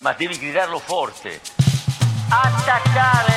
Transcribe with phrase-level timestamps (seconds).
[0.00, 1.40] ma devi gridarlo forte.
[2.28, 3.36] Attaccare!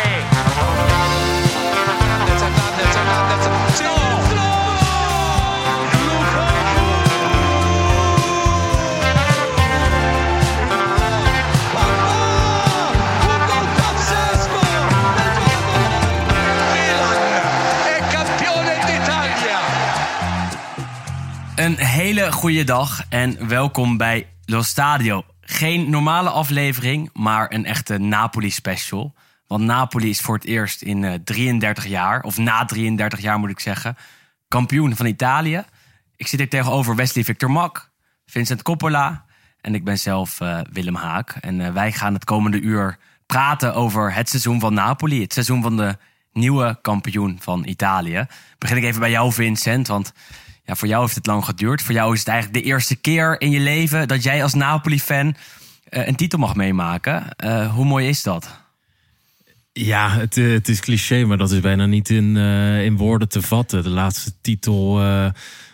[17.85, 19.59] è campione d'Italia!
[21.55, 25.30] Een hele goede dag en welkom bij Lo Stadio.
[25.41, 29.13] Geen normale aflevering, maar een echte Napoli-special.
[29.47, 33.49] Want Napoli is voor het eerst in eh, 33 jaar, of na 33 jaar moet
[33.49, 33.97] ik zeggen,
[34.47, 35.63] kampioen van Italië.
[36.15, 37.91] Ik zit hier tegenover Wesley Victor Mak,
[38.25, 39.25] Vincent Coppola
[39.61, 41.37] en ik ben zelf eh, Willem Haak.
[41.39, 45.21] En eh, wij gaan het komende uur praten over het seizoen van Napoli.
[45.21, 45.97] Het seizoen van de
[46.33, 48.25] nieuwe kampioen van Italië.
[48.57, 50.13] Begin ik even bij jou, Vincent, want
[50.75, 51.81] voor jou heeft het lang geduurd.
[51.81, 55.35] Voor jou is het eigenlijk de eerste keer in je leven dat jij als Napoli-fan
[55.83, 57.35] eh, een titel mag meemaken.
[57.35, 58.59] Eh, hoe mooi is dat?
[59.73, 62.37] Ja, het, eh, het is cliché, maar dat is bijna niet in,
[62.83, 63.83] in woorden te vatten.
[63.83, 64.99] De laatste titel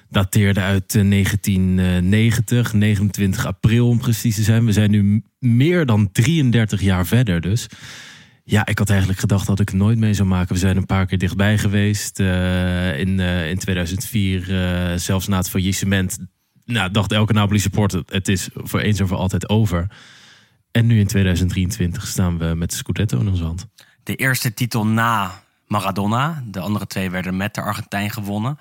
[0.10, 4.66] dateerde uit eh, 1990, 29 april om precies te zijn.
[4.66, 7.68] We zijn nu meer dan 33 jaar verder dus.
[8.50, 10.54] Ja, ik had eigenlijk gedacht dat ik het nooit mee zou maken.
[10.54, 12.20] We zijn een paar keer dichtbij geweest.
[12.20, 16.18] eh, in, eh, in 2004, eh, zelfs na het faillissement.
[16.66, 19.92] Nou, dacht elke Napoli supporter, het is voor eens en voor altijd over.
[20.72, 23.68] En nu in 2023 staan we met de Scudetto in onze hand.
[24.04, 25.32] De eerste titel na
[25.66, 26.44] Maradona.
[26.46, 28.60] De andere twee werden met de Argentijn gewonnen.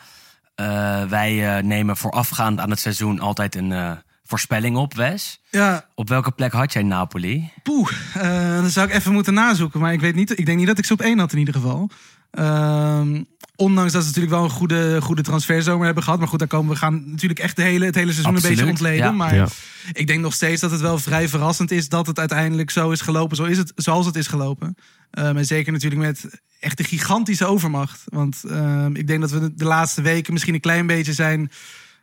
[1.08, 5.40] Wij nemen voorafgaand aan het seizoen altijd een voorspelling op, Wes.
[5.50, 7.50] Ja, Op welke plek had jij Napoli?
[7.62, 7.90] poeh.
[8.14, 9.80] eh, dan zou ik even moeten nazoeken.
[9.80, 10.38] Maar ik weet niet.
[10.38, 11.90] Ik denk niet dat ik ze op één had in ieder geval.
[12.30, 13.22] Ehm,
[13.56, 16.18] ondanks dat ze natuurlijk wel een goede, goede transferzomer hebben gehad.
[16.18, 18.66] Maar goed, daar komen we gaan natuurlijk echt de hele, het hele seizoen een beetje
[18.66, 19.04] ontleden.
[19.06, 19.10] ja.
[19.10, 19.46] Maar Ja.
[19.92, 23.00] ik denk nog steeds dat het wel vrij verrassend is dat het uiteindelijk zo is
[23.00, 23.36] gelopen.
[23.36, 24.76] Zo is het, zoals het is gelopen.
[25.10, 28.02] En zeker natuurlijk met echt de gigantische overmacht.
[28.04, 31.50] Want ehm, ik denk dat we de laatste weken misschien een klein beetje zijn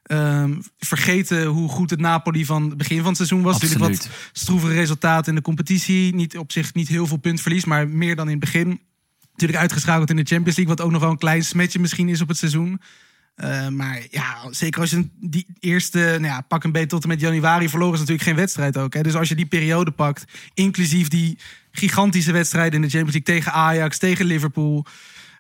[0.04, 3.54] ehm, vergeten hoe goed het Napoli van het begin van het seizoen was.
[3.54, 4.08] Natuurlijk Absoluut.
[4.08, 6.16] wat stroevere resultaten in de competitie.
[6.16, 8.82] Niet op zich niet heel veel puntverlies, maar meer dan in het begin.
[9.32, 12.22] Natuurlijk uitgeschakeld in de Champions League, wat ook nog wel een klein smetje misschien is
[12.22, 12.82] op het seizoen.
[13.36, 17.10] Eh, maar ja, zeker als je die eerste, nou ja, pak een beetje tot en
[17.10, 18.94] met januari verloren is natuurlijk geen wedstrijd ook.
[18.94, 19.02] Hè?
[19.02, 21.38] Dus als je die periode pakt, inclusief die
[21.72, 24.86] gigantische wedstrijden in de Champions League tegen Ajax, tegen Liverpool.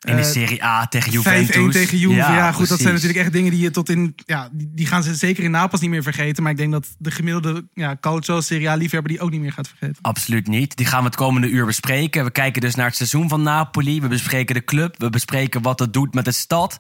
[0.04, 1.74] In de Eh, Serie A tegen 5-1 Juventus.
[1.74, 2.16] tegen Juve.
[2.16, 4.16] Ja, goed, dat zijn natuurlijk echt dingen die je tot in...
[4.26, 6.44] Ja, die, gaan ze zeker in Napels niet meer vergeten.
[6.44, 9.52] Maar ik denk dat de gemiddelde ja, calcio Serie A liefhebber die ook niet meer
[9.52, 9.96] gaat vergeten.
[10.02, 10.76] Absoluut niet.
[10.76, 12.24] Die gaan we het komende uur bespreken.
[12.24, 14.02] We kijken dus naar het seizoen van Napoli.
[14.02, 14.96] We bespreken de club.
[14.98, 16.78] We bespreken wat het doet met de stad.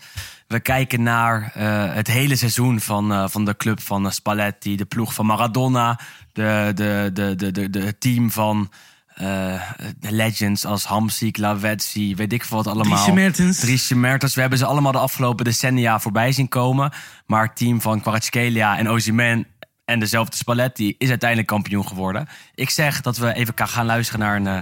[0.47, 4.75] We kijken naar eh, het hele seizoen van, eh, van de club van Spalletti.
[4.75, 5.99] De ploeg van Maradona.
[6.33, 8.71] De, de, de, de, de, de, het team van
[9.15, 9.61] eh,
[9.99, 12.15] de legends als Hamsik, Lavezzi.
[12.15, 12.93] Weet ik veel wat allemaal.
[12.93, 13.59] Driesje Mertens.
[13.59, 14.35] Driesje Mertens.
[14.35, 16.91] We hebben ze allemaal de afgelopen decennia voorbij zien komen.
[17.25, 19.47] Maar het team van Kvaratskhelia en Osimhen
[19.85, 22.27] en dezelfde Spalletti is uiteindelijk kampioen geworden.
[22.55, 24.61] Ik zeg dat we even gaan luisteren naar een eh,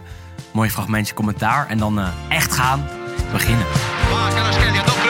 [0.54, 1.68] mooi fragmentje commentaar.
[1.68, 2.88] En dan eh, echt gaan
[3.32, 3.66] beginnen.
[3.66, 5.01] Va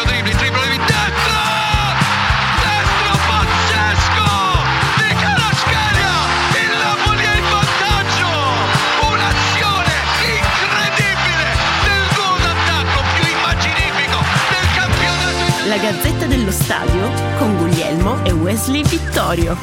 [16.31, 19.55] dello Stadio con Guglielmo e Wesley Vittorio.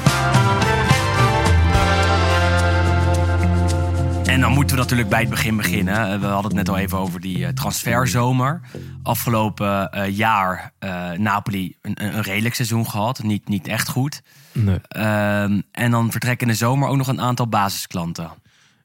[4.25, 6.13] En dan moeten we natuurlijk bij het begin beginnen.
[6.13, 8.61] Eh, We hadden het net al even over die eh, transferzomer.
[9.03, 13.23] Afgelopen eh, jaar eh, Napoli een, een redelijk seizoen gehad.
[13.23, 14.23] Niet, niet echt goed.
[14.53, 14.79] Nee.
[14.89, 18.31] Ehm, en dan vertrekken in de zomer ook nog een aantal basisklanten.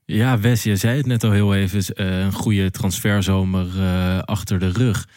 [0.05, 1.83] Ja, Wes, je zei het net al heel even.
[1.94, 5.07] een goede transferzomer eh, achter de rug.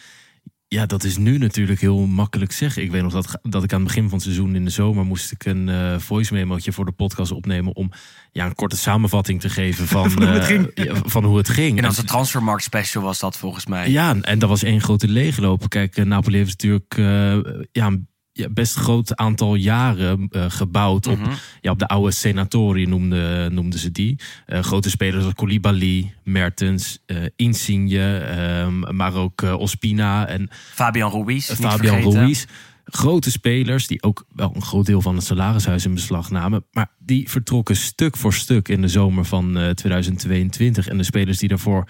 [0.69, 2.83] Ja, dat is nu natuurlijk heel makkelijk zeggen.
[2.83, 5.05] Ik weet nog dat, dat ik aan het begin van het seizoen in de zomer
[5.05, 7.91] moest ik een eh voice memootje voor de podcast opnemen om
[8.31, 11.71] ja, een korte samenvatting te geven van, Van hoe het eh, van hoe het ging.
[11.71, 13.89] In En- onze transfermarkt special was dat volgens mij.
[13.91, 15.69] Ja, en dat was één grote leegloop.
[15.69, 21.07] Kijk, eh, Napoli heeft natuurlijk eh, ja, een ja, best groot aantal jaren eh, gebouwd
[21.07, 21.31] op, Mhm.
[21.61, 24.19] ja, op de oude Senatori, noemden noemden ze die.
[24.45, 31.51] Eh, grote spelers als Koulibaly, Mertens, eh, Insigne, ehm, maar ook Ospina en Fabian Ruiz,
[31.53, 32.13] Fabian.
[32.13, 32.45] Ruiz.
[32.85, 36.65] Grote spelers die ook wel een groot deel van het salarishuis in beslag namen.
[36.71, 40.87] Maar die vertrokken stuk voor stuk in de zomer van eh, 2022.
[40.87, 41.87] En de spelers die daarvoor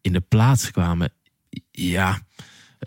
[0.00, 1.12] in de plaats kwamen,
[1.70, 2.18] ja,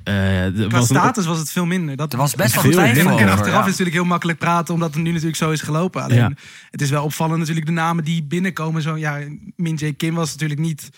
[0.03, 1.95] Eh, er Qua een- status was het veel minder.
[1.95, 3.21] Dat Er was best wel twijfel over.
[3.25, 3.51] En achteraf ja.
[3.51, 6.03] is het natuurlijk heel makkelijk praten, omdat het nu natuurlijk zo is gelopen.
[6.03, 6.31] Alleen, Ja.
[6.71, 8.81] het is wel opvallend natuurlijk de namen die binnenkomen.
[8.81, 9.19] Zo, ja,
[9.55, 10.89] Min Jae Kim was natuurlijk niet...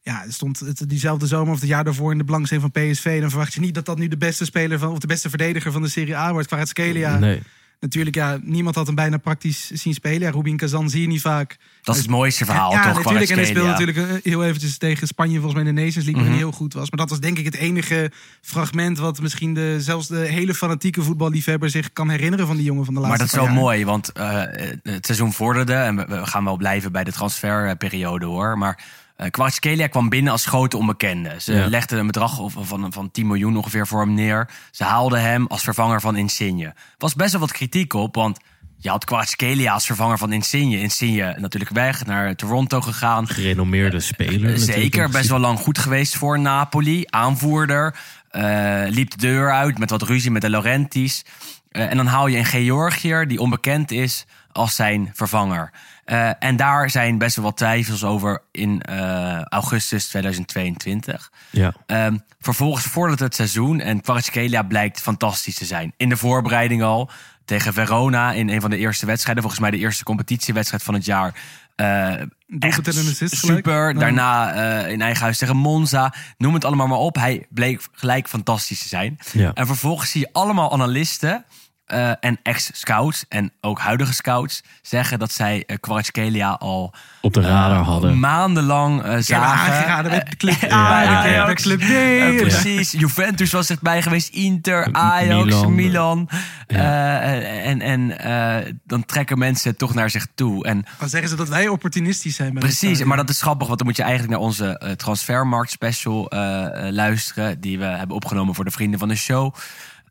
[0.00, 3.20] Ja, stond het, diezelfde zomer of het jaar daarvoor in de belangstelling van PSV.
[3.20, 5.72] Dan verwacht je niet dat dat nu de beste speler van, of de beste verdediger
[5.72, 6.46] van de Serie A wordt.
[6.46, 7.18] Kvaratskhelia.
[7.18, 7.42] Nee.
[7.80, 10.20] Natuurlijk, ja, niemand had hem bijna praktisch zien spelen.
[10.20, 11.56] Ja, Rubin Kazan zie je niet vaak.
[11.82, 13.04] Dat is het mooiste verhaal, ja, toch?
[13.04, 13.30] natuurlijk.
[13.30, 16.24] En hij speelde natuurlijk eh, heel eventjes tegen Spanje, volgens mij in de Nations League,
[16.24, 16.90] hij heel goed was.
[16.90, 21.02] Maar dat was denk ik het enige fragment wat misschien de, zelfs de hele fanatieke
[21.02, 23.62] voetballiefhebber zich kan herinneren van die jongen van de Maar laatste dat is wel jaar.
[23.64, 24.42] mooi, want eh,
[24.82, 25.74] het seizoen vorderde.
[25.74, 28.58] En we, we gaan wel blijven bij de transferperiode hoor.
[28.58, 28.84] Maar
[29.16, 31.34] eh Kvaratskhelia kwam binnen als grote onbekende.
[31.38, 31.66] Ze Ja.
[31.68, 34.48] legden een bedrag of- van, van 10 miljoen ongeveer voor hem neer.
[34.70, 36.74] Ze haalden hem als vervanger van Insigne.
[36.98, 38.38] was best wel wat kritiek op, want
[38.78, 40.80] je had Kvaratskhelia als vervanger van Insigne.
[40.80, 43.28] Insigne natuurlijk weg, naar Toronto gegaan.
[43.28, 44.32] Gerenommeerde speler.
[44.32, 47.04] natuurlijk in Zeker, best wel lang goed geweest voor Napoli.
[47.06, 47.94] Aanvoerder.
[48.30, 51.24] eh, liep de deur uit met wat ruzie met de Laurentis.
[51.70, 54.26] Eh, en dan haal je een Georgiër die onbekend is
[54.56, 55.70] als zijn vervanger.
[56.04, 61.32] Eh, en daar zijn best wel wat twijfels over in eh, augustus 2022.
[61.50, 61.74] Ja.
[61.86, 65.92] Ehm, vervolgens vordert het seizoen en Kvaratskhelia blijkt fantastisch te zijn.
[65.96, 67.10] In de voorbereiding al
[67.44, 69.42] tegen Verona in een van de eerste wedstrijden.
[69.42, 71.34] Volgens mij de eerste competitiewedstrijd van het jaar.
[71.74, 72.20] Eh,
[72.58, 72.80] echt
[73.24, 73.98] super.
[73.98, 74.52] Daarna
[74.84, 76.14] in eigen huis tegen Monza.
[76.38, 77.16] Noem het allemaal maar op.
[77.16, 79.18] Hij bleek gelijk fantastisch te zijn.
[79.32, 79.52] Ja.
[79.54, 81.44] En vervolgens zie je allemaal analisten
[81.86, 87.82] eh, en ex-scouts en ook huidige scouts zeggen dat zij uh, al Op de radar
[87.82, 88.18] hadden.
[88.18, 89.74] maandenlang eh, Ja, zagen.
[89.74, 91.52] aangeraden met de club A, ja, ja.
[91.54, 91.80] club.
[91.80, 95.74] Eh, precies, Juventus was erbij geweest, Inter, Ajax, Milan.
[95.74, 96.28] Milan.
[96.66, 100.64] Eh, en en eh, dan trekken mensen toch naar zich toe.
[100.64, 102.54] En Dan zeggen ze dat wij opportunistisch zijn.
[102.54, 106.30] Precies, maar dat is grappig, want dan moet je eigenlijk naar onze eh, transfermarkt special
[106.30, 109.54] eh, eh, luisteren, die we hebben opgenomen voor de vrienden van de show.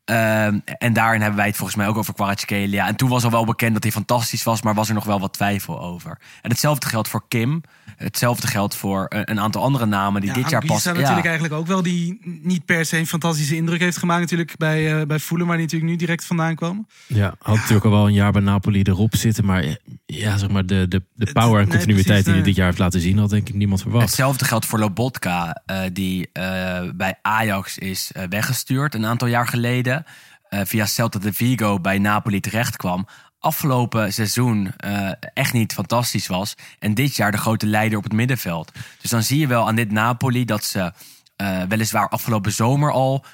[0.05, 2.87] Ehm, en daarin hebben wij het volgens mij ook over Kvaratskhelia.
[2.87, 5.19] En toen was al wel bekend dat hij fantastisch was, maar was er nog wel
[5.19, 6.17] wat twijfel over.
[6.41, 7.61] En hetzelfde geldt voor Kim.
[7.95, 10.69] Hetzelfde geldt voor eh, een aantal andere namen die Ja, dit jaar pas...
[10.69, 14.57] Anguissa natuurlijk eigenlijk ook wel die niet per se een fantastische indruk heeft gemaakt natuurlijk
[14.57, 16.87] bij, eh bij Fulham, waar hij natuurlijk nu direct vandaan kwam.
[17.07, 19.45] Ja, had natuurlijk al wel een jaar bij Napoli erop zitten.
[19.45, 22.55] Maar ja, zeg maar, de, de, de power en nee, continuïteit precies, die hij dit
[22.55, 24.05] jaar heeft laten zien, had denk ik niemand verwacht.
[24.05, 29.47] Hetzelfde geldt voor Lobotka, eh, die eh, bij Ajax is eh, weggestuurd een aantal jaar
[29.47, 30.05] geleden.
[30.49, 33.07] eh, via Celta de Vigo bij Napoli terecht kwam.
[33.39, 36.53] Afgelopen seizoen eh, echt niet fantastisch was.
[36.79, 38.71] En dit jaar de grote leider op het middenveld.
[39.01, 40.91] Dus dan zie je wel aan dit Napoli dat ze
[41.35, 43.25] eh, weliswaar afgelopen zomer al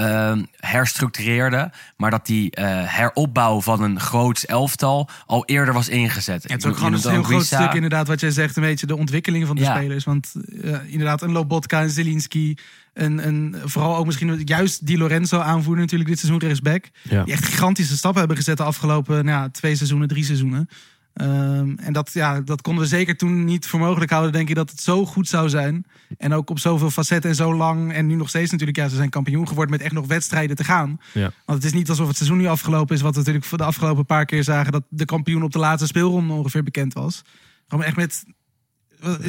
[0.00, 1.70] eh, herstructureerden.
[1.96, 6.42] Maar dat die eh, heropbouw van een groots elftal al eerder was ingezet.
[6.42, 8.86] Ja, het is ook gewoon een heel groot stuk inderdaad wat jij zegt, een beetje
[8.86, 9.76] de ontwikkeling van de Ja.
[9.76, 10.04] spelers.
[10.04, 10.32] Want
[10.62, 12.56] eh, inderdaad, een Lobotka, een Zelinski,
[12.94, 16.84] een, een, vooral ook misschien juist die Lorenzo aanvoerder natuurlijk dit seizoen rechtsback.
[17.02, 17.24] Ja.
[17.24, 20.68] Die echt gigantische stappen hebben gezet de afgelopen nou ja, twee seizoenen, drie seizoenen.
[21.12, 24.54] Ehm, en dat, ja, dat konden we zeker toen niet voor mogelijk houden, denk ik,
[24.54, 25.84] dat het zo goed zou zijn.
[26.18, 27.92] En ook op zoveel facetten en zo lang.
[27.92, 30.64] En nu nog steeds natuurlijk, ja, ze zijn kampioen geworden met echt nog wedstrijden te
[30.64, 31.00] gaan.
[31.12, 31.30] Ja.
[31.44, 33.64] Want het is niet alsof het seizoen nu afgelopen is, wat we natuurlijk voor de
[33.64, 37.22] afgelopen paar keer zagen, dat de kampioen op de laatste speelronde ongeveer bekend was.
[37.68, 38.24] Gewoon echt met.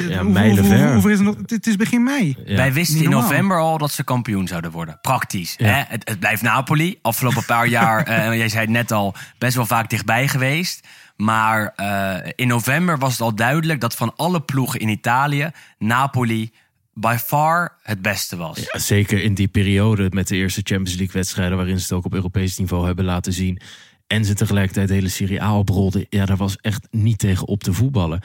[0.08, 0.92] Ja, mijlenver.
[0.92, 1.36] Hoeveel is het nog?
[1.46, 2.36] Het- is begin mei.
[2.44, 2.56] Ja.
[2.56, 3.28] Wij wisten Niet in normaal.
[3.30, 4.98] november al dat ze kampioen zouden worden.
[5.00, 5.54] Praktisch.
[5.56, 5.66] Ja.
[5.66, 5.82] Hè?
[5.88, 6.98] Het, het blijft Napoli.
[7.02, 10.86] Afgelopen paar jaar, eh, jij zei het net al, best wel vaak dichtbij geweest.
[11.16, 16.50] Maar eh, in november was het al duidelijk dat van alle ploegen in Italië Napoli
[16.94, 18.58] by far het beste was.
[18.72, 21.56] Ja, zeker in die periode met de eerste Champions League wedstrijden...
[21.56, 23.60] waarin ze het ook op Europees niveau hebben laten zien...
[24.06, 26.06] en ze tegelijkertijd de hele Serie A oprolden...
[26.08, 28.20] ja, daar was echt niet tegen op te voetballen.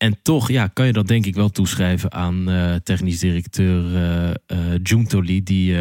[0.00, 4.30] En toch ja, kan je dat denk ik wel toeschrijven aan eh, technisch directeur eh
[4.30, 5.42] eh, Giuntoli...
[5.42, 5.76] die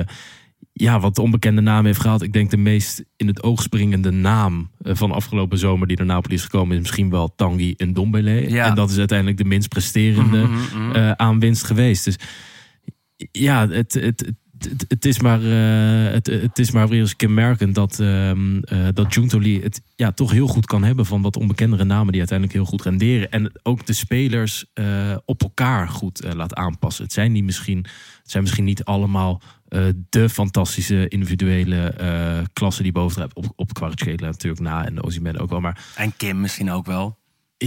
[0.73, 2.21] ja, wat de onbekende naam heeft gehaald.
[2.21, 5.87] Ik denk de meest in het oog springende naam van afgelopen zomer...
[5.87, 8.49] die naar Napoli is gekomen, is misschien wel Tanguy Ndombele.
[8.49, 8.65] Ja.
[8.65, 10.95] En dat is uiteindelijk de minst presterende Mhm, mhm.
[10.95, 12.05] eh, aanwinst geweest.
[12.05, 12.15] Dus
[13.31, 14.33] ja, het, het, het,
[14.87, 19.13] het, is maar, eh, het, het is maar weer eens kenmerkend dat, ehm eh dat
[19.13, 22.67] Giuntoli het ja, toch heel goed kan hebben van wat onbekendere namen die uiteindelijk heel
[22.67, 23.31] goed renderen.
[23.31, 27.03] En ook de spelers eh, op elkaar goed laat aanpassen.
[27.03, 27.77] Het zijn, niet misschien,
[28.21, 29.41] het zijn misschien niet allemaal
[30.09, 31.93] de fantastische individuele
[32.53, 35.59] klassen die bovenaan op, op natuurlijk na en Osimhen ook wel.
[35.59, 37.17] Maar En Kim misschien ook wel.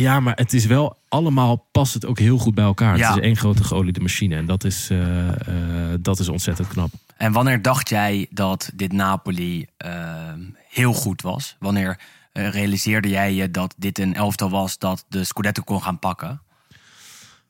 [0.01, 2.97] Ja, maar het is wel allemaal past het ook heel goed bij elkaar.
[2.97, 3.09] Ja.
[3.09, 6.91] Het is één grote geoliede machine en dat is, eh, eh, dat is ontzettend knap.
[7.23, 10.33] En wanneer dacht jij dat dit Napoli eh,
[10.69, 11.57] heel goed was?
[11.59, 11.99] Wanneer
[12.33, 16.43] eh, realiseerde jij je dat dit een elftal was dat de Scudetto kon gaan pakken?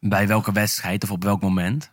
[0.00, 1.92] Bij welke wedstrijd of op welk moment?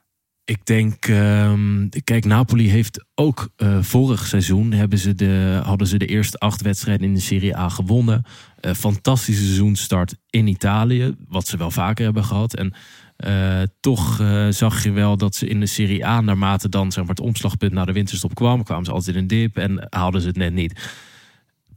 [0.49, 5.97] Ik denk, ehm, kijk, Napoli heeft ook eh, vorig seizoen hebben ze de, hadden ze
[5.97, 8.23] de eerste acht wedstrijden in de Serie A gewonnen.
[8.59, 12.55] Eh, fantastische seizoenstart in Italië, wat ze wel vaker hebben gehad.
[12.55, 12.73] En
[13.15, 17.15] eh, toch zag je wel dat ze in de Serie A, naarmate dan zeg maar,
[17.15, 20.27] het omslagpunt naar de winterstop kwam, kwamen ze altijd in een dip en haalden ze
[20.27, 20.91] het net niet.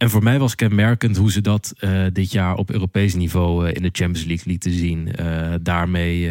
[0.02, 3.74] En voor mij was kenmerkend hoe ze dat eh, dit jaar op Europees niveau eh,
[3.74, 5.14] in de Champions League lieten zien.
[5.16, 6.30] Eh, daarmee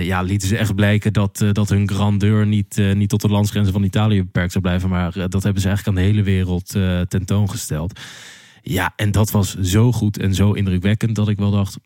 [0.00, 3.82] ja, lieten ze echt blijken dat, dat hun grandeur niet, niet tot de landsgrenzen van
[3.82, 4.88] Italië beperkt zou blijven.
[4.88, 6.76] Maar dat hebben ze eigenlijk aan de hele wereld
[7.08, 8.00] tentoongesteld.
[8.62, 11.78] Ja, en dat was zo goed en zo indrukwekkend dat ik wel dacht...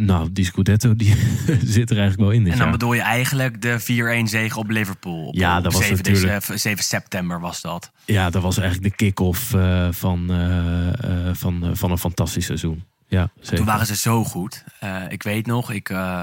[0.00, 1.14] Nou, die Scudetto die
[1.76, 2.76] zit er eigenlijk wel in dit En dan jaar.
[2.76, 5.26] bedoel je eigenlijk de 4-1 zege op Liverpool.
[5.26, 7.90] Op, Ja, dat was 7, natuurlijk- dece- 7 september was dat.
[8.04, 12.44] Ja, dat was eigenlijk de kick-off eh, van, eh, eh, van, eh, van een fantastisch
[12.46, 12.84] seizoen.
[13.08, 13.56] Ja, zeker.
[13.56, 14.64] Toen waren ze zo goed.
[14.80, 16.20] Eh, ik weet nog, ik eh,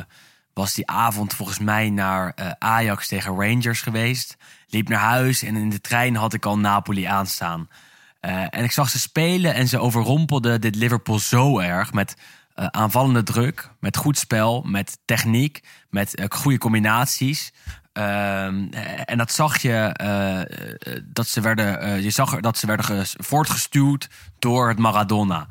[0.54, 4.38] was die avond volgens mij naar eh, Ajax tegen Rangers geweest.
[4.68, 7.68] Liep naar huis en in de trein had ik al Napoli aanstaan.
[8.20, 12.16] Eh, en ik zag ze spelen en ze overrompelden dit Liverpool zo erg met
[12.54, 17.54] eh, aanvallende druk, met goed spel, met techniek, met eh, goede combinaties.
[17.94, 19.92] Ehm, eh, en dat zag je,
[21.04, 25.48] dat ze werden, je zag dat ze werden ges- voortgestuwd door het Maradona.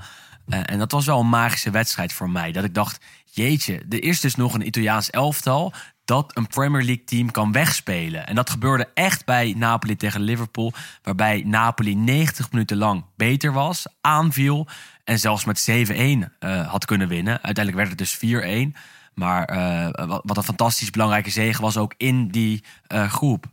[0.47, 2.52] En dat was wel een magische wedstrijd voor mij.
[2.52, 5.73] Dat ik dacht, jeetje, er is dus nog een Italiaans elftal
[6.04, 8.26] dat een Premier League team kan wegspelen.
[8.26, 10.73] En dat gebeurde echt bij Napoli tegen Liverpool.
[11.02, 14.66] Waarbij Napoli 90 minuten lang beter was, aanviel.
[15.04, 15.92] En zelfs met 7-1
[16.38, 17.42] eh, had kunnen winnen.
[17.42, 18.16] Uiteindelijk werd het dus
[18.75, 18.78] 4-1.
[19.14, 23.44] Maar eh, wat, een fantastisch belangrijke zege was ook in die eh, groep.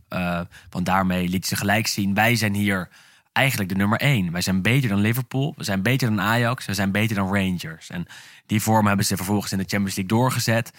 [0.69, 2.89] Want daarmee liet ze gelijk zien, wij zijn hier
[3.31, 4.31] eigenlijk de nummer één.
[4.31, 7.89] Wij zijn beter dan Liverpool, we zijn beter dan Ajax, we zijn beter dan Rangers.
[7.89, 8.05] En
[8.45, 10.71] die vorm hebben ze vervolgens in de Champions League doorgezet.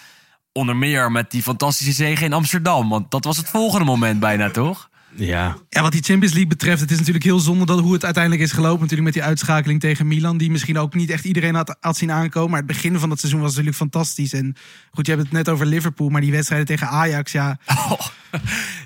[0.52, 2.88] Onder meer met die fantastische zege in Amsterdam.
[2.88, 4.90] Want dat was het volgende moment bijna, toch?
[5.14, 8.04] Ja, Ja, wat die Champions League betreft, het is natuurlijk heel zonde dat hoe het
[8.04, 8.80] uiteindelijk is gelopen.
[8.80, 12.12] Natuurlijk met die uitschakeling tegen Milan, die misschien ook niet echt iedereen had, had zien
[12.12, 12.50] aankomen.
[12.50, 14.32] Maar het begin van het seizoen was natuurlijk fantastisch.
[14.32, 14.56] En
[14.90, 17.58] goed, je hebt het net over Liverpool, maar die wedstrijden tegen Ajax, ja.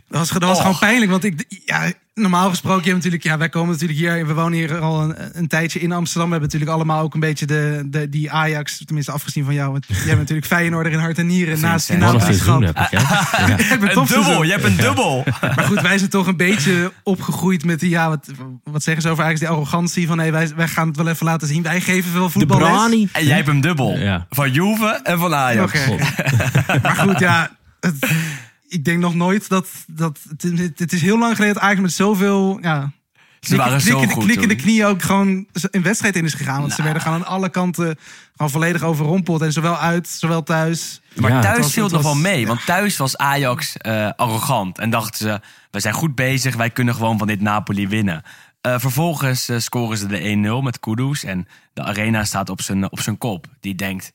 [0.09, 0.61] Dat was, dat was Oh.
[0.63, 1.11] gewoon pijnlijk.
[1.11, 4.53] Want ik, ja, normaal gesproken, je hebt natuurlijk, ja, wij komen natuurlijk hier, we wonen
[4.59, 6.25] hier al een, een tijdje in Amsterdam.
[6.31, 9.73] We hebben natuurlijk allemaal ook een beetje de, de, die Ajax, tenminste afgezien van jou.
[9.73, 12.61] Want jij bent natuurlijk Feyenoorder in hart en nieren naast seizoen Napoli-schap.
[12.63, 15.25] heb ik, Een dubbel, je hebt een dubbel.
[15.41, 18.29] Maar goed, wij zijn toch een beetje opgegroeid met die, ja, wat,
[18.65, 21.27] wat zeggen ze over eigenlijk die arrogantie van, hé, wij, wij gaan het wel even
[21.27, 21.63] laten zien.
[21.63, 22.59] Wij geven veel De voetbal.
[22.59, 23.09] Brani.
[23.13, 23.99] En jij hebt een dubbel.
[23.99, 24.27] Ja.
[24.31, 25.73] Van Juve en van Ajax.
[26.83, 28.07] Maar goed, ja, het-
[28.75, 31.93] ik denk nog nooit dat, dat het, het is heel lang geleden dat Ajax met
[31.93, 32.93] zoveel, ja,
[33.41, 36.61] Ze waren zo klikken, goed klikken de knieën ook gewoon een wedstrijd in is gegaan.
[36.61, 37.99] Want ze werden gewoon aan alle kanten
[38.37, 39.43] gewoon volledig overrompeld.
[39.43, 41.01] En zowel uit, zowel thuis.
[41.15, 42.47] Maar Ja, thuis viel nog wel mee.
[42.47, 44.79] Want thuis was Ajax eh, arrogant.
[44.79, 45.41] En dachten ze,
[45.71, 46.57] we zijn goed bezig.
[46.57, 48.23] Wij kunnen gewoon van dit Napoli winnen.
[48.61, 51.25] Eh, vervolgens eh, scoren ze de 1-0 met Kudus.
[51.25, 53.47] En de arena staat op zijn, op zijn kop.
[53.61, 54.13] Die denkt,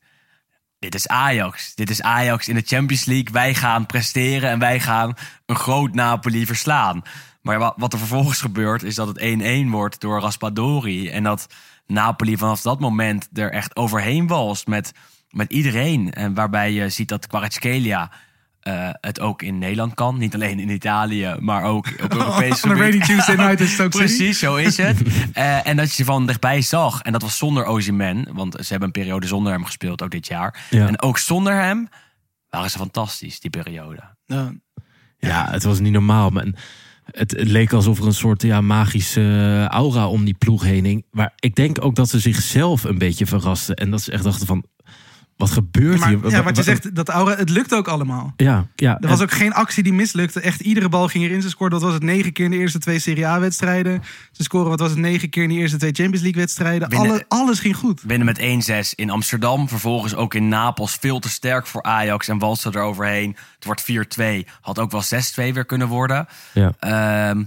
[0.80, 1.76] dit is Ajax.
[1.76, 3.32] Dit is Ajax in de Champions League.
[3.34, 5.14] Wij gaan presteren en wij gaan
[5.46, 7.02] een groot Napoli verslaan.
[7.42, 11.10] Maar wa- wat er vervolgens gebeurt is dat het 1-1 wordt door Raspadori.
[11.10, 11.48] En dat
[11.88, 14.94] Napoli vanaf dat moment er echt overheen walst met,
[15.30, 16.14] met iedereen.
[16.14, 18.12] En waarbij je ziet dat Kvaratskhelia
[18.60, 20.18] eh, het ook in Nederland kan.
[20.18, 23.06] Niet alleen in Italië, maar ook op Europees On a rainy gebied.
[23.06, 23.98] Tuesday night is City.
[23.98, 24.98] Precies, zo is het.
[25.34, 27.02] Eh, en dat je ze van dichtbij zag.
[27.02, 28.28] En dat was zonder Ozyman.
[28.34, 30.66] Want ze hebben een periode zonder hem gespeeld, ook dit jaar.
[30.70, 30.88] Ja.
[30.88, 31.90] En ook zonder hem
[32.50, 34.02] waren ze fantastisch, die periode.
[34.26, 34.54] Ja.
[35.18, 36.30] Ja, het was niet normaal.
[36.30, 36.46] Maar
[37.12, 41.06] het, het leek alsof er een soort ja, magische aura om die ploeg heen hing.
[41.12, 43.76] Maar ik denk ook dat ze zichzelf een beetje verrasten.
[43.76, 44.66] En dat ze echt dachten van,
[45.40, 46.30] wat gebeurt hier?
[46.30, 48.34] Ja, wat je zegt, dat aura, het lukt ook allemaal.
[48.36, 48.98] Ja, ja.
[49.00, 50.40] Er was ook geen actie die mislukte.
[50.40, 51.42] Echt iedere bal ging erin.
[51.42, 54.02] Ze scoorden, wat was het, negen keer in de eerste twee Serie A-wedstrijden.
[54.32, 56.90] Ze scoren, wat was het, negen keer in de eerste twee Champions League-wedstrijden.
[56.90, 58.02] Alle, alles ging goed.
[58.02, 59.68] Winnen met 1-6 in Amsterdam.
[59.68, 60.98] Vervolgens ook in Napels.
[61.00, 62.28] Veel te sterk voor Ajax.
[62.28, 63.36] En walste er overheen.
[63.56, 64.50] Het wordt 4-2.
[64.62, 66.28] Had ook wel 6-2 weer kunnen worden.
[66.54, 66.74] Ja.
[66.80, 67.44] Ehm,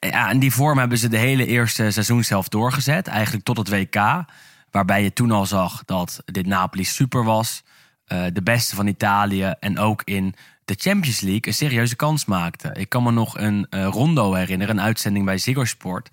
[0.00, 3.06] ja, en die vorm hebben ze de hele eerste seizoen zelf doorgezet.
[3.06, 4.24] Eigenlijk tot het WK.
[4.72, 7.62] Waarbij je toen al zag dat dit Napoli super was.
[8.06, 9.54] eh, de beste van Italië.
[9.60, 12.70] En ook in de Champions League een serieuze kans maakte.
[12.72, 14.78] Ik kan me nog een eh, rondo herinneren.
[14.78, 16.08] Een uitzending bij Ziggo Sport.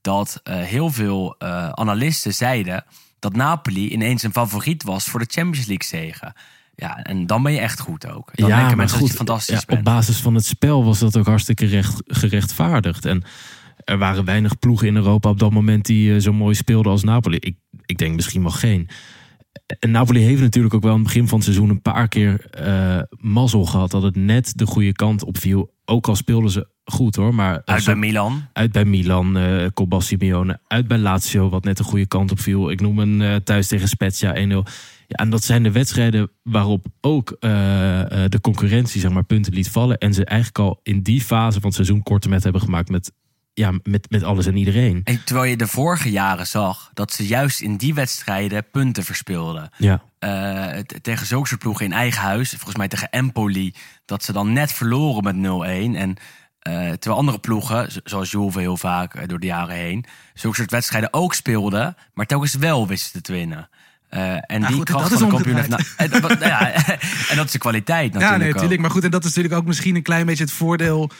[0.00, 1.40] Dat eh, heel veel
[1.74, 2.84] analisten zeiden
[3.18, 6.32] dat Napoli ineens een favoriet was voor de Champions League zegen.
[6.74, 8.30] Ja, en dan ben je echt goed ook.
[8.36, 9.78] Dan denken mensen dat je fantastisch ja, bent.
[9.78, 13.04] op basis van het spel was dat ook hartstikke recht, gerechtvaardigd.
[13.04, 13.24] En
[13.84, 17.02] er waren weinig ploegen in Europa op dat moment die eh, zo mooi speelden als
[17.02, 17.36] Napoli.
[17.40, 18.88] Ik, ik denk misschien wel geen.
[19.78, 22.46] en Napoli heeft natuurlijk ook wel aan het begin van het seizoen een paar keer
[22.50, 25.74] eh, mazzel gehad dat het net de goede kant opviel.
[25.84, 28.48] Ook al speelden ze goed hoor, maar Uit bij Milan.
[28.52, 30.60] uit bij Milan, eh Cobal Simeone.
[30.66, 32.70] Uit bij Lazio, wat net de goede kant op viel.
[32.70, 34.38] Ik noem een thuis tegen Spezia 1-0.
[35.06, 39.98] Ja, en dat zijn de wedstrijden waarop ook de concurrentie zeg maar, punten liet vallen.
[39.98, 43.12] En ze eigenlijk al in die fase van het seizoen korte met hebben gemaakt met,
[43.54, 45.00] ja, met, met alles en iedereen.
[45.04, 49.70] En terwijl je de vorige jaren zag dat ze juist in die wedstrijden punten verspeelden.
[49.76, 52.50] Ja, Eh, tegen zulke soort ploegen in eigen huis.
[52.50, 53.74] Volgens mij tegen Empoli.
[54.04, 55.96] Dat ze dan net verloren met 0-1.
[55.96, 56.16] En
[56.58, 60.04] eh, terwijl andere ploegen, zoals Juve heel vaak eh, door de jaren heen...
[60.34, 61.96] zulke soort wedstrijden ook speelden.
[62.14, 63.68] Maar telkens wel wisten te winnen.
[64.08, 65.68] Eh, en die goed, kracht dat van is de kampioen heeft...
[65.68, 66.72] Nou, en, wat- ja,
[67.30, 68.80] en dat is de kwaliteit natuurlijk Ja, nee, natuurlijk.
[68.80, 71.10] Maar goed, en dat is natuurlijk ook misschien een klein beetje het voordeel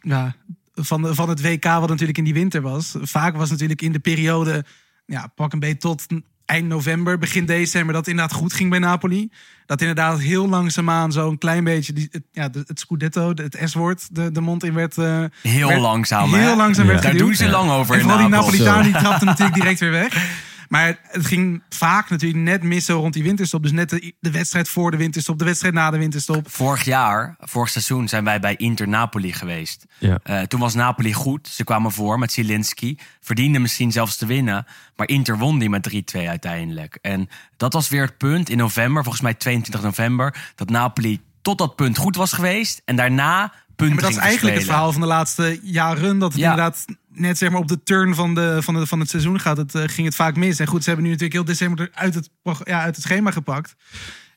[0.00, 0.34] ja,
[0.80, 2.94] van, van het WK, wat natuurlijk in die winter was.
[3.00, 4.64] Vaak was natuurlijk in de periode,
[5.06, 6.06] ja, pak een beetje tot
[6.44, 9.30] eind november, begin december, dat het inderdaad goed ging bij Napoli.
[9.66, 14.14] Dat inderdaad heel langzaamaan zo'n klein beetje die, het, ja, het Scudetto, de- het S-woord,
[14.14, 14.98] de, de mond in werd.
[14.98, 16.56] eh, Heel werd- langzaam, Heel hè?
[16.56, 16.90] langzaam Ja.
[16.90, 17.26] werd Daar geduwd.
[17.26, 18.82] doen ze lang over En in vooral die Zo.
[18.82, 20.16] die trapten natuurlijk direct weer weg.
[20.68, 23.62] Maar het ging vaak natuurlijk net mis zo rond die winterstop.
[23.62, 26.50] Dus net de, de wedstrijd voor de winterstop, de wedstrijd na de winterstop.
[26.50, 29.84] Vorig jaar, vorig seizoen, zijn wij bij Inter Napoli geweest.
[29.98, 30.18] ja.
[30.22, 31.48] Eh, toen was Napoli goed.
[31.48, 32.98] Ze kwamen voor met Zielinski.
[33.20, 34.66] Verdienden misschien zelfs te winnen.
[34.96, 35.82] Maar Inter won die met
[36.16, 36.98] 3-2 uiteindelijk.
[37.02, 40.52] En dat was weer het punt in november, volgens mij 22 november...
[40.54, 42.82] dat Napoli tot dat punt goed was geweest.
[42.84, 46.18] En daarna punten Maar dat is eigenlijk het verhaal van de laatste jaren.
[46.18, 46.50] Dat het Ja.
[46.50, 46.84] inderdaad
[47.18, 49.56] net zeg maar, op de turn van, de, van, de, van het seizoen gaat.
[49.56, 50.58] Het, eh, ging het vaak mis.
[50.58, 52.30] En goed, ze hebben nu natuurlijk heel december uit het,
[52.64, 53.74] ja, uit het schema gepakt.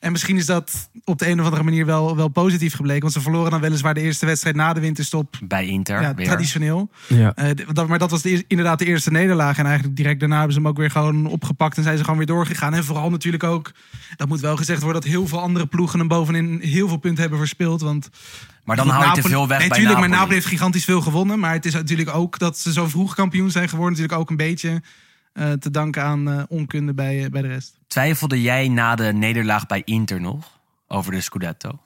[0.01, 3.01] En misschien is dat op de een of andere manier wel, wel positief gebleken.
[3.01, 5.37] Want ze verloren dan weliswaar de eerste wedstrijd na de winterstop.
[5.43, 6.25] Bij Inter Ja, weer.
[6.25, 6.89] traditioneel.
[7.07, 7.35] ja.
[7.35, 9.57] Eh, dat, maar dat was de, inderdaad de eerste nederlaag.
[9.57, 11.77] En eigenlijk direct daarna hebben ze hem ook weer gewoon opgepakt.
[11.77, 12.73] En zijn ze gewoon weer doorgegaan.
[12.73, 13.71] En vooral natuurlijk ook,
[14.15, 15.01] dat moet wel gezegd worden...
[15.01, 17.81] dat heel veel andere ploegen hem bovenin heel veel punten hebben verspeeld.
[17.81, 18.09] Want
[18.63, 20.09] Maar dan hou je te veel weg nee, bij tuurlijk, Napoli.
[20.09, 21.39] maar Napoli heeft gigantisch veel gewonnen.
[21.39, 23.93] Maar het is natuurlijk ook dat ze zo vroeg kampioen zijn geworden.
[23.93, 24.81] Natuurlijk ook een beetje
[25.33, 27.79] te danken aan eh, onkunde bij, eh, bij de rest.
[27.87, 31.79] Twijfelde jij na de nederlaag bij Inter nog over de Scudetto?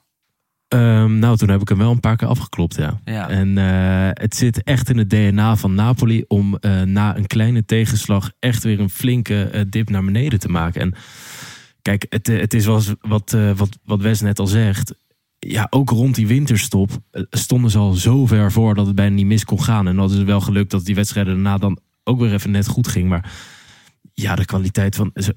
[0.68, 3.00] Ehm, nou, toen heb ik hem wel een paar keer afgeklopt, ja.
[3.04, 3.28] Ja.
[3.28, 7.64] En eh, het zit echt in het DNA van Napoli om eh, na een kleine
[7.64, 10.80] tegenslag echt weer een flinke eh, dip naar beneden te maken.
[10.80, 10.94] En
[11.86, 14.94] kijk, het, eh, het is wel wat, eh, wat, wat Wes net al zegt.
[15.38, 19.14] Ja, ook rond die winterstop eh, stonden ze al zo ver voor dat het bijna
[19.14, 19.88] niet mis kon gaan.
[19.88, 22.88] En dat is wel gelukt dat die wedstrijden daarna dan ook weer even net goed
[22.88, 23.08] ging.
[23.08, 23.32] Maar
[24.14, 25.10] ja, de kwaliteit van.
[25.14, 25.36] ze-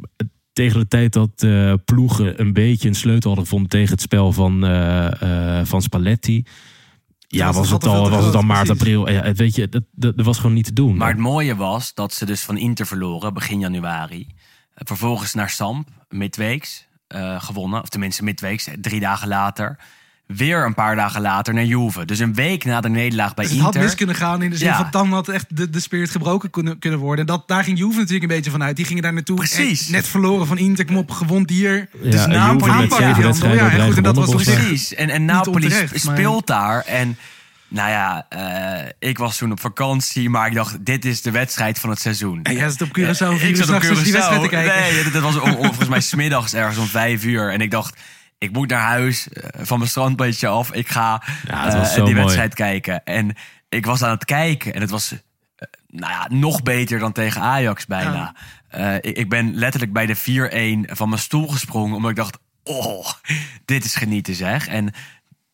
[0.53, 4.32] Tegen de tijd dat eh, ploegen een beetje een sleutel hadden gevonden tegen het spel
[4.32, 6.43] van, eh, eh, van Spalletti.
[7.27, 8.82] Ja, was was, het al, was het al maart, precies.
[8.82, 9.10] april.
[9.10, 10.97] Ja, het, weet je, dat, dat, dat was gewoon niet te doen.
[10.97, 14.27] Maar het mooie was dat ze dus van Inter verloren begin januari.
[14.75, 17.82] Vervolgens naar Samp, midweeks, eh, gewonnen.
[17.82, 19.79] Of tenminste midweeks, drie dagen later.
[20.36, 22.06] Weer een paar dagen later naar Juve.
[22.06, 23.88] Dus een week na de nederlaag bij Dus het had Inter.
[23.89, 24.76] mis kunnen gaan in de zin Ja.
[24.76, 27.26] van dan had echt de, de spirit gebroken kunnen, kunnen worden.
[27.26, 28.76] En dat, daar ging Juve natuurlijk een beetje van uit.
[28.76, 29.36] Die gingen daar naartoe.
[29.36, 29.86] Precies.
[29.86, 31.89] En net verloren van Inter, kom op, gewond dier.
[32.02, 34.94] Ja, dus Napoli aanpakken Ja, en rij goed, en dat was toch Precies.
[34.96, 36.82] En, en Napoli onterecht, maar- speelt daar.
[36.86, 37.18] En
[37.68, 40.30] nou ja, eh, ik was toen op vakantie.
[40.30, 42.39] Maar ik dacht, dit is de wedstrijd van het seizoen.
[42.44, 44.50] En jij zit op Curaçao, Eh, vier ik zat op te Curaçao.
[44.50, 44.82] kijken.
[44.94, 47.52] Nee, dat, dat was volgens mij smiddags ergens om vijf uur.
[47.52, 48.00] En ik dacht,
[48.39, 50.71] ik moet naar huis eh, van mijn strandbeetje af.
[50.73, 52.13] Ik ga Ja, eh, die mooi.
[52.15, 53.04] wedstrijd kijken.
[53.04, 53.36] En
[53.69, 54.73] ik was aan het kijken.
[54.73, 55.19] En het was eh,
[55.88, 58.36] nou ja, nog beter dan tegen Ajax bijna.
[58.67, 61.95] Eh, ik, ik ben letterlijk bij de 4-1 van mijn stoel gesprongen.
[61.95, 63.08] Omdat ik dacht, oh,
[63.65, 64.67] dit is genieten zeg.
[64.67, 64.93] En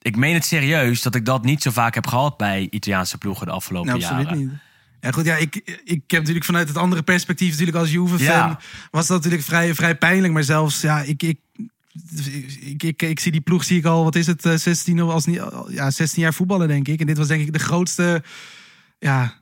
[0.01, 3.45] ik meen het serieus dat ik dat niet zo vaak heb gehad bij Italiaanse ploegen
[3.45, 4.39] de afgelopen Nou, absoluut jaren.
[4.39, 4.51] niet.
[4.99, 8.59] Ja, goed, ja, ik, ik heb natuurlijk vanuit het andere perspectief, natuurlijk als Juve-fan, Ja.
[8.91, 10.33] was dat natuurlijk vrij, vrij pijnlijk.
[10.33, 11.39] Maar zelfs, ja, ik, ik,
[12.59, 15.11] ik, ik, ik zie die ploeg, zie ik al, wat is het, eh, 16, of
[15.11, 16.99] als niet, ja, 16 jaar voetballen, denk ik.
[16.99, 18.23] En dit was denk ik de grootste,
[18.99, 19.33] ja,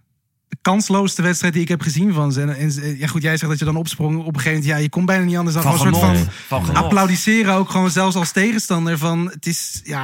[0.48, 2.42] de kansloosste wedstrijd die ik heb gezien van ze.
[2.42, 4.66] En, en ja, goed, jij zegt dat je dan opsprong op een gegeven moment.
[4.66, 7.54] Ja, je kon bijna niet anders dan Van gewoon een soort van Van applaudisseren.
[7.54, 10.04] Ook gewoon zelfs als tegenstander van, het is, ja,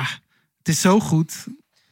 [0.58, 1.48] het is zo goed.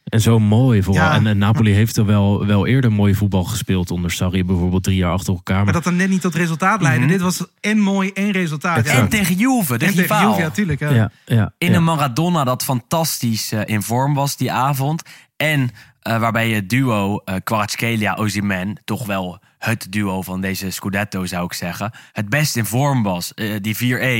[0.08, 1.04] En zo mooi vooral.
[1.04, 1.14] Ja.
[1.14, 4.44] En, en Napoli heeft er wel, wel eerder mooi voetbal gespeeld onder Sarri.
[4.44, 5.56] Bijvoorbeeld drie jaar achter elkaar.
[5.56, 7.06] Maar Maar dat dan net niet tot resultaat leidde.
[7.06, 8.86] Dit was en mooi en resultaat.
[8.86, 8.92] Ja.
[8.92, 9.02] Mhm.
[9.02, 10.28] En tegen Juve, de En tegen.
[10.28, 10.80] Juve, ja, tuurlijk.
[10.80, 10.90] Ja.
[10.90, 11.76] ja, ja, In ja.
[11.76, 15.02] een Maradona dat fantastisch eh, in vorm was die avond.
[15.36, 15.70] En
[16.02, 21.44] eh, waarbij het duo eh Kvaratskhelia Osimhen toch wel het duo van deze Scudetto zou
[21.44, 21.92] ik zeggen.
[22.12, 23.34] Het best in vorm was.
[23.34, 23.76] Eh, die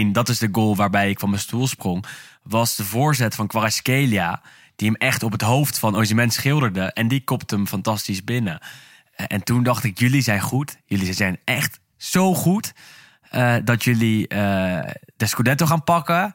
[0.08, 2.04] 4-1, dat is de goal waarbij ik van mijn stoel sprong.
[2.42, 4.42] Was de voorzet van Kvaratskhelia
[4.78, 6.92] die hem echt op het hoofd van Osimhen schilderde.
[6.92, 8.60] En die kopte hem fantastisch binnen.
[9.12, 10.78] Eh, en toen dacht ik, jullie zijn goed.
[10.84, 12.72] Jullie zijn echt zo goed.
[13.30, 16.34] eh, dat jullie eh, de Scudetto gaan pakken.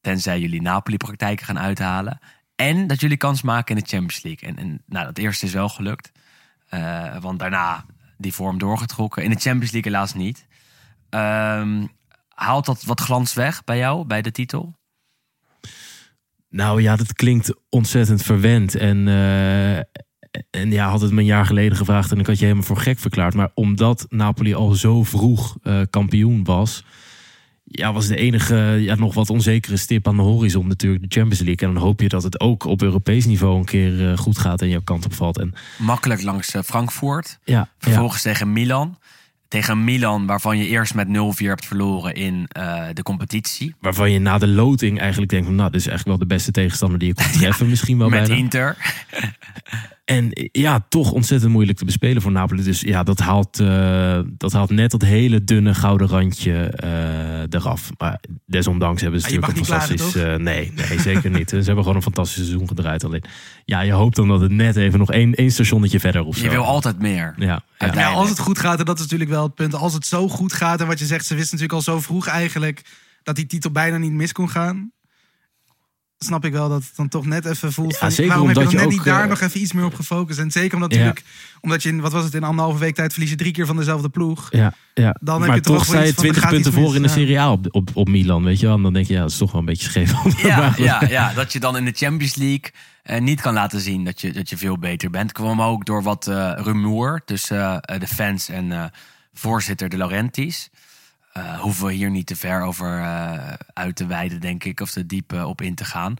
[0.00, 2.18] Tenzij jullie Napoli-praktijken gaan uithalen.
[2.56, 4.48] En dat jullie kans maken in de Champions League.
[4.48, 6.12] En, en nou, dat eerste is wel gelukt.
[6.68, 7.84] Eh, want daarna
[8.18, 9.22] die vorm doorgetrokken.
[9.22, 10.46] In de Champions League helaas niet.
[11.10, 11.86] Ehm,
[12.28, 14.79] haalt dat wat glans weg bij jou, bij de titel?
[16.50, 18.74] Nou ja, dat klinkt ontzettend verwend.
[18.74, 19.76] En, eh,
[20.50, 22.76] en ja, had het me een jaar geleden gevraagd en ik had je helemaal voor
[22.76, 23.34] gek verklaard.
[23.34, 26.84] Maar omdat Napoli al zo vroeg eh, kampioen was,
[27.72, 31.40] ja, was de enige ja, nog wat onzekere stip aan de horizon natuurlijk de Champions
[31.40, 31.68] League.
[31.68, 34.62] En dan hoop je dat het ook op Europees niveau een keer eh, goed gaat
[34.62, 35.38] en jouw kant op valt.
[35.38, 37.38] En Makkelijk langs Frankfurt.
[37.44, 38.98] ja, ja, Vervolgens tegen Milan.
[39.50, 41.10] Tegen Milan, waarvan je eerst met 0-4
[41.46, 43.74] hebt verloren in eh, de competitie.
[43.80, 46.50] waarvan je na de loting eigenlijk denkt van, nou, dit is eigenlijk wel de beste
[46.50, 48.34] tegenstander die je kon treffen misschien wel met bijna.
[48.34, 48.76] Inter.
[50.10, 52.62] En ja, toch ontzettend moeilijk te bespelen voor Napoli.
[52.62, 57.90] Dus ja, dat haalt, eh, dat haalt net dat hele dunne gouden randje eh, eraf.
[57.98, 60.22] Maar desondanks hebben ze Maar je natuurlijk een fantastisch...
[60.22, 61.48] eh, nee, nee, zeker niet.
[61.48, 63.04] Ze hebben gewoon een fantastisch seizoen gedraaid.
[63.04, 63.24] Alleen,
[63.64, 66.44] ja, je hoopt dan dat het net even nog één, één stationnetje verder of zo.
[66.44, 67.34] Je wil altijd meer.
[67.36, 67.94] Ja, ja.
[67.94, 69.74] Ja, als het goed gaat, en dat is natuurlijk wel het punt.
[69.74, 72.26] Als het zo goed gaat, en wat je zegt, ze wisten natuurlijk al zo vroeg
[72.26, 72.82] eigenlijk
[73.22, 74.92] dat die titel bijna niet mis kon gaan.
[76.24, 77.92] Snap ik wel dat het dan toch net even voelt.
[77.92, 79.60] Ja, van, zeker waarom heb je dan omdat net je niet daar eh, nog even
[79.60, 80.38] iets meer op gefocust?
[80.38, 80.98] En zeker omdat, Ja.
[80.98, 81.26] natuurlijk,
[81.60, 83.76] omdat je in, wat was het, in anderhalve week tijd verlies je drie keer van
[83.76, 84.48] dezelfde ploeg.
[84.50, 85.16] Ja, ja.
[85.20, 87.08] Dan heb maar je toch sta je iets van, 20 gaat punten voor in de
[87.08, 87.14] ja.
[87.14, 88.76] Serie A op, op, op Milan, weet je wel.
[88.76, 90.12] En dan denk je, ja, dat is toch wel een beetje scheef.
[90.42, 92.70] Ja, ja, ja, dat je dan in de Champions League
[93.02, 95.32] eh, niet kan laten zien dat je, dat je veel beter bent.
[95.32, 98.84] kwam ook door wat eh, rumoer tussen eh, de fans en eh,
[99.32, 100.70] voorzitter De Laurentiis.
[101.32, 104.90] Eh, hoeven we hier niet te ver over eh, uit te wijden, denk ik, of
[104.90, 106.14] te diep eh, op in te gaan.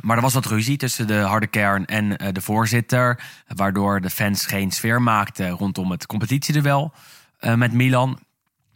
[0.00, 3.20] Maar er was wat ruzie tussen de harde kern en de voorzitter.
[3.46, 6.92] Waardoor de fans geen sfeer maakten rondom het competitieduel
[7.40, 8.18] met Milan.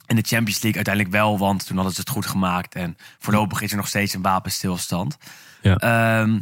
[0.07, 2.74] In de Champions League uiteindelijk wel, want toen hadden ze het goed gemaakt.
[2.74, 5.18] En voorlopig is er nog steeds een wapenstilstand.
[5.62, 5.76] Ja.
[5.76, 6.40] Ehm,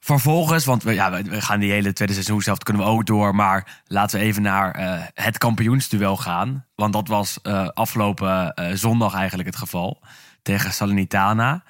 [0.00, 3.34] vervolgens, want we, ja, we- gaan die hele tweede seizoen zelf kunnen we ook door.
[3.34, 6.66] Maar laten we even naar eh, het kampioensduel gaan.
[6.74, 10.02] Want dat was eh, afgelopen eh, zondag eigenlijk het geval.
[10.42, 11.62] Tegen Salernitana.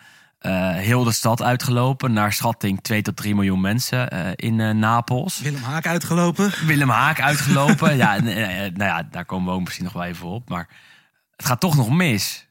[0.72, 2.12] Heel de stad uitgelopen.
[2.12, 5.40] Naar schatting 2 tot 3 miljoen mensen in Napels.
[5.40, 6.52] Willem Haak uitgelopen.
[6.66, 7.96] Willem Haak uitgelopen.
[7.96, 10.48] ja, nou ja, daar komen we ook misschien nog wel even op.
[10.48, 10.68] Maar
[11.36, 12.48] het gaat toch nog mis.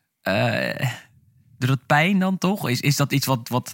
[1.58, 2.70] Doet dat pijn dan toch?
[2.70, 3.74] Is, is dat iets wat, wat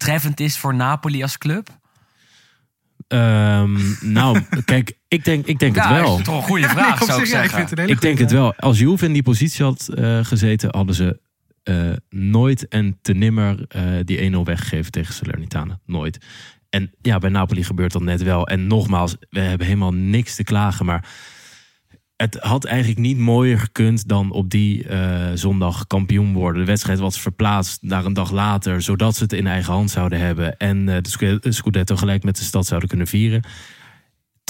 [0.00, 1.68] treffend is voor Napoli als club?
[3.08, 6.18] Ehm, nou, kijk, ik denk, ik denk het wel.
[6.18, 7.88] is toch een goede vraag, zou ik ja, zeggen.
[7.88, 8.54] Ik denk het wel.
[8.54, 11.20] Als Juve in die positie had eh, gezeten, hadden ze
[11.62, 15.80] eh, nooit en te nimmer eh, die 1-0 weggegeven tegen Salernitana.
[15.86, 16.18] Nooit.
[16.68, 18.46] En ja, bij Napoli gebeurt dat net wel.
[18.46, 20.86] En nogmaals, we hebben helemaal niks te klagen.
[20.86, 21.08] Maar
[22.20, 26.60] het had eigenlijk niet mooier gekund dan op die eh, zondag kampioen worden.
[26.60, 30.18] De wedstrijd was verplaatst naar een dag later, zodat ze het in eigen hand zouden
[30.18, 30.56] hebben.
[30.56, 33.42] En eh, de Scu- de Scudetto gelijk met de stad zouden kunnen vieren.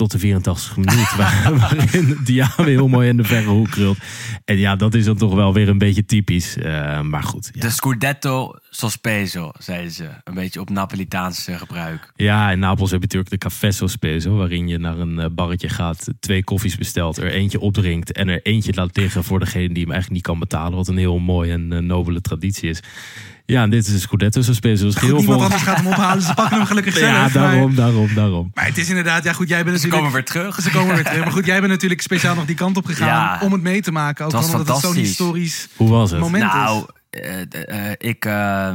[0.00, 3.98] Tot de 84 minuut, waar- waarin Diaby heel mooi in de verre hoek krult.
[4.44, 6.56] En ja, dat is dan toch wel weer een beetje typisch.
[6.56, 7.60] Eh, maar goed, ja.
[7.60, 10.08] De Scudetto Sospeso, zeiden ze.
[10.24, 12.12] Een beetje op Napolitaans gebruik.
[12.16, 15.68] Ja, in Napels heb je natuurlijk de Café Sospeso, waarin je naar een eh, barretje
[15.68, 19.82] gaat, twee koffies bestelt, er eentje opdrinkt en er eentje laat liggen voor degene die
[19.82, 22.80] hem eigenlijk niet kan betalen, wat een heel mooie en eh, nobele traditie is.
[23.50, 24.84] Ja, en dit is de Scudetto Sospeso.
[24.84, 25.44] Dus Goed, heel niemand veel...
[25.50, 26.22] anders gaat hem ophalen.
[26.22, 27.10] Ze pakken hem gelukkig zelf.
[27.12, 28.50] Ja, maar- daarom, daarom, daarom.
[28.54, 30.12] Maar het is inderdaad, ja goed, jij bent Ze natuurlijk...
[30.12, 30.62] komen weer terug.
[30.62, 31.24] Ze komen weer terug.
[31.24, 33.38] Maar goed, jij bent natuurlijk speciaal nog die kant op gegaan Ja.
[33.46, 34.24] om het mee te maken.
[34.26, 36.20] Ook omdat het zo'n historisch Hoe was het?
[36.20, 37.20] moment nou, is.
[37.20, 38.72] eh, eh, ik eh,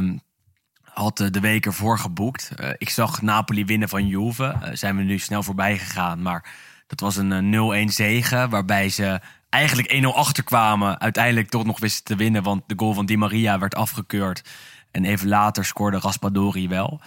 [0.82, 2.50] had eh, de week ervoor geboekt.
[2.78, 4.54] Ik zag Napoli winnen van Juve.
[4.72, 6.22] Zijn we nu snel voorbij gegaan.
[6.22, 6.44] Maar
[6.86, 8.46] dat was een eh, 0-1 zege.
[8.50, 11.00] Waarbij ze eigenlijk 1-0 achterkwamen.
[11.00, 12.42] Uiteindelijk toch nog wisten te winnen.
[12.42, 14.42] Want de goal van Di Maria werd afgekeurd.
[14.90, 17.00] En even later scoorde Raspadori wel.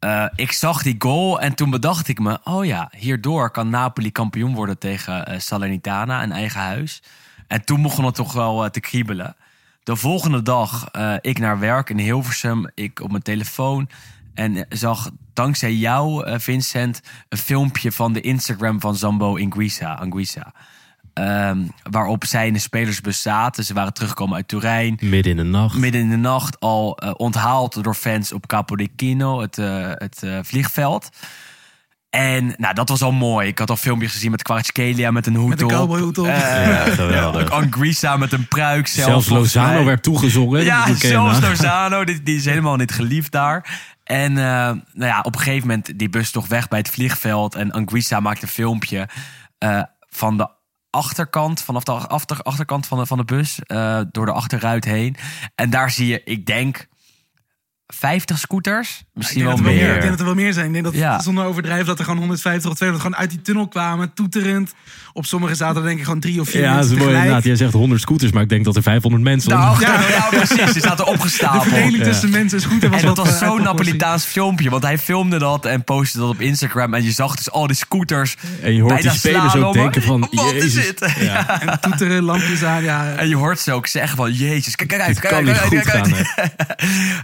[0.00, 2.38] Eh, ik zag die goal en toen bedacht ik me...
[2.44, 7.02] oh ja, hierdoor kan Napoli kampioen worden tegen eh, Salernitana, een eigen huis.
[7.46, 9.36] En toen begon het toch wel eh, te kriebelen.
[9.82, 10.90] De volgende dag,
[11.20, 13.88] ik naar werk in Hilversum, ik op mijn telefoon...
[14.34, 19.94] en zag dankzij jou, Vincent, een filmpje van de Instagram van Zambo Anguissa.
[19.94, 20.52] Anguissa.
[21.20, 21.58] Ehm,
[21.90, 23.64] waarop zij in de spelersbus zaten.
[23.64, 25.76] Ze waren teruggekomen uit Turijn Midden in de nacht.
[25.76, 29.90] midden in de nacht al eh, onthaald door fans op Capo di Chino, het, eh,
[29.94, 31.08] het eh, vliegveld.
[32.10, 33.48] En nou, dat was al mooi.
[33.48, 35.72] Ik had al filmpjes gezien met Kvaratskhelia met een hoed Met een op.
[35.72, 36.26] cowboyhoed op.
[36.26, 37.50] Ja, geweldig.
[37.50, 39.08] Anguissa met een pruik zelf.
[39.08, 39.84] Zelfs Lozano mij.
[39.84, 40.64] werd toegezongen.
[40.64, 41.40] Ja, zelfs.
[41.40, 42.04] Lozano.
[42.04, 43.80] Die, die is helemaal niet geliefd daar.
[44.04, 47.54] En eh, nou ja, op een gegeven moment die bus toch weg bij het vliegveld.
[47.54, 49.08] En Anguissa maakt een filmpje
[49.58, 50.48] eh, van de
[50.90, 55.16] achterkant, vanaf de achter, achterkant van de, van de bus, eh, door de achterruit heen.
[55.54, 56.86] En daar zie je, ik denk,
[57.94, 58.88] 50 scooters.
[58.98, 59.94] Ik Misschien denk, wel dat er wel meer.
[59.94, 60.66] ik denk dat er wel meer zijn.
[60.66, 61.20] Ik denk dat Ja.
[61.20, 64.72] zonder overdrijven dat er gewoon 150 of 200 gewoon uit die tunnel kwamen, toeterend.
[65.12, 67.14] Op sommige zaten er denk ik gewoon drie of vier Ja, dat mensen is mooi
[67.16, 67.44] inderdaad.
[67.44, 70.26] Jij zegt 100 scooters, maar ik denk dat er 500 mensen Nou, onder- ja, ja,
[70.30, 70.72] precies.
[70.72, 71.62] Die zaten De opgestapeld.
[71.62, 73.62] verdeling tussen mensen en scooter was En dat was eh, zo'n.
[73.62, 74.70] Napolitaans filmpje.
[74.70, 76.94] Want hij filmde dat en postte dat op Instagram.
[76.94, 78.36] En je zag dus al die scooters.
[78.62, 80.84] En je hoort die spelers ook denken van, Wat is Jezus.
[80.86, 81.14] dit?
[81.20, 81.60] Ja.
[81.60, 83.12] En toeteren, lampjes aan, ja.
[83.16, 85.82] En je hoort ze ook zeggen van, jezus, kijk, kijk uit, kijk kan uit, niet
[85.82, 86.14] kijk goed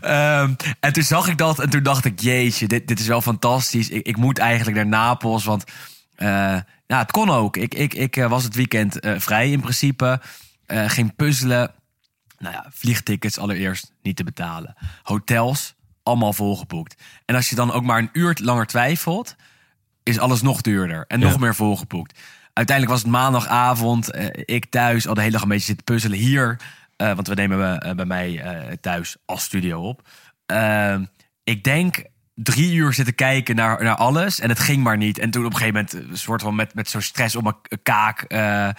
[0.00, 0.50] uit,
[0.80, 3.88] en toen zag ik dat en toen dacht ik, jeetje, dit, dit is wel fantastisch.
[3.88, 5.64] Ik, ik moet eigenlijk naar Napels, want
[6.16, 7.56] eh, ja, het kon ook.
[7.56, 10.20] Ik, ik, ik eh, was het weekend eh, vrij in principe.
[10.66, 11.72] Ging puzzelen.
[12.38, 14.74] Nou ja, vliegtickets allereerst niet te betalen.
[15.02, 17.02] Hotels, allemaal volgeboekt.
[17.24, 19.36] En als je dan ook maar een uur langer twijfelt,
[20.02, 21.38] is alles nog duurder en nog Ja.
[21.38, 22.18] meer volgeboekt.
[22.52, 24.10] Uiteindelijk was het maandagavond,
[24.44, 26.60] ik thuis al de hele dag een beetje zitten puzzelen hier.
[26.96, 28.42] want we nemen bij mij
[28.80, 30.02] thuis als studio op.
[30.46, 30.96] Eh,
[31.44, 32.04] ik denk
[32.34, 35.18] drie uur zitten kijken naar, naar alles en het ging maar niet.
[35.18, 37.42] En toen op een gegeven moment eh, een soort van met, met zo'n stress op
[37.42, 38.72] mijn kaak eh, eh,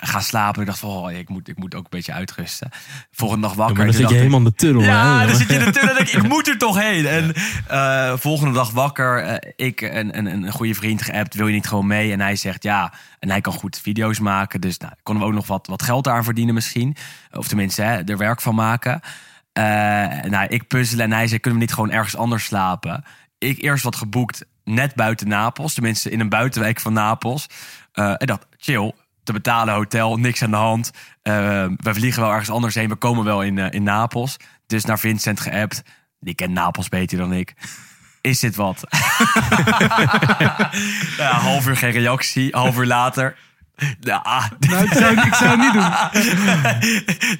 [0.00, 0.60] gaan slapen.
[0.60, 2.70] Ik dacht van, oh, ik moet, ik moet ook een beetje uitrusten.
[3.10, 3.76] Volgende dag Ja, wakker.
[3.76, 4.82] maar dan zit je dacht helemaal in de tunnel.
[4.82, 5.26] ja, hè?
[5.26, 7.06] dan zit je in de tunnel ik, ik moet er toch heen.
[7.06, 7.34] En
[7.68, 11.66] eh, volgende dag wakker, eh, ik en, en een goede vriend geappt, wil je niet
[11.66, 12.12] gewoon mee?
[12.12, 14.60] En hij zegt ja, en hij kan goed video's maken.
[14.60, 16.96] Dus nou, konden we ook nog wat, wat geld aan verdienen misschien.
[17.32, 19.00] Of tenminste, hè, er werk van maken.
[19.52, 19.64] Eh,
[20.30, 23.04] nou, ik puzzelen en hij zei, kunnen we niet gewoon ergens anders slapen?
[23.38, 25.74] Ik eerst wat geboekt, net buiten Napels.
[25.74, 27.46] Tenminste, in een buitenwijk van Napels.
[27.92, 28.92] Eh en dacht, chill,
[29.24, 30.90] te betalen hotel, niks aan de hand.
[31.22, 31.32] Eh,
[31.76, 34.36] we vliegen wel ergens anders heen, we komen wel in, eh, in Napels.
[34.66, 35.82] Dus naar Vincent geappt.
[36.20, 37.54] Die kent Napels beter dan ik.
[38.20, 38.80] Is dit wat?
[41.16, 43.36] ja, half uur geen reactie, half uur later.
[44.00, 45.90] Ja, ah, Nou, ik zou, ik zou het niet doen.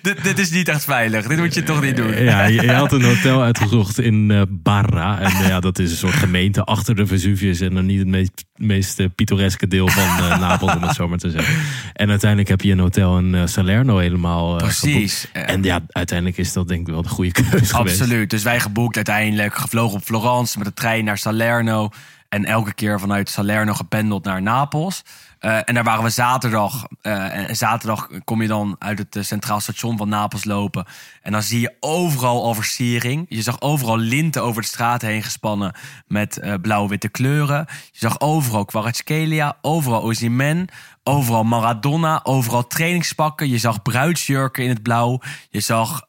[0.12, 1.26] dit, dit is niet echt veilig.
[1.26, 2.22] Dit moet je toch niet doen.
[2.22, 5.18] Ja, je, je had een hotel uitgezocht in eh, Barra.
[5.18, 7.60] En eh, ja, dat is een soort gemeente achter de Vesuvius.
[7.60, 11.08] En dan niet het meest, meest eh, pittoreske deel van eh, Napels, om het zo
[11.08, 11.54] maar te zeggen.
[11.92, 15.28] En uiteindelijk heb je een hotel in eh, Salerno helemaal Precies.
[15.32, 15.50] geboekt.
[15.50, 17.72] En ja, uiteindelijk is dat denk ik wel de goede keuze geweest.
[17.72, 18.30] Absoluut.
[18.30, 19.54] Dus wij geboekt uiteindelijk.
[19.54, 21.88] Gevlogen op Florence met de trein naar Salerno.
[22.28, 25.02] En elke keer vanuit Salerno gependeld naar Napels.
[25.42, 26.86] Eh, en daar waren we zaterdag.
[27.00, 30.86] Eh, en zaterdag kom je dan uit het eh, centraal station van Napels lopen.
[31.22, 33.26] En dan zie je overal al versiering.
[33.28, 35.74] Je zag overal linten over de straat heen gespannen
[36.06, 37.66] met blauw-witte kleuren.
[37.68, 40.68] Je zag overal Kvaratskhelia, overal Ozyman,
[41.02, 43.48] overal Maradona, overal trainingspakken.
[43.48, 45.20] Je zag bruidsjurken in het blauw.
[45.50, 46.04] Je zag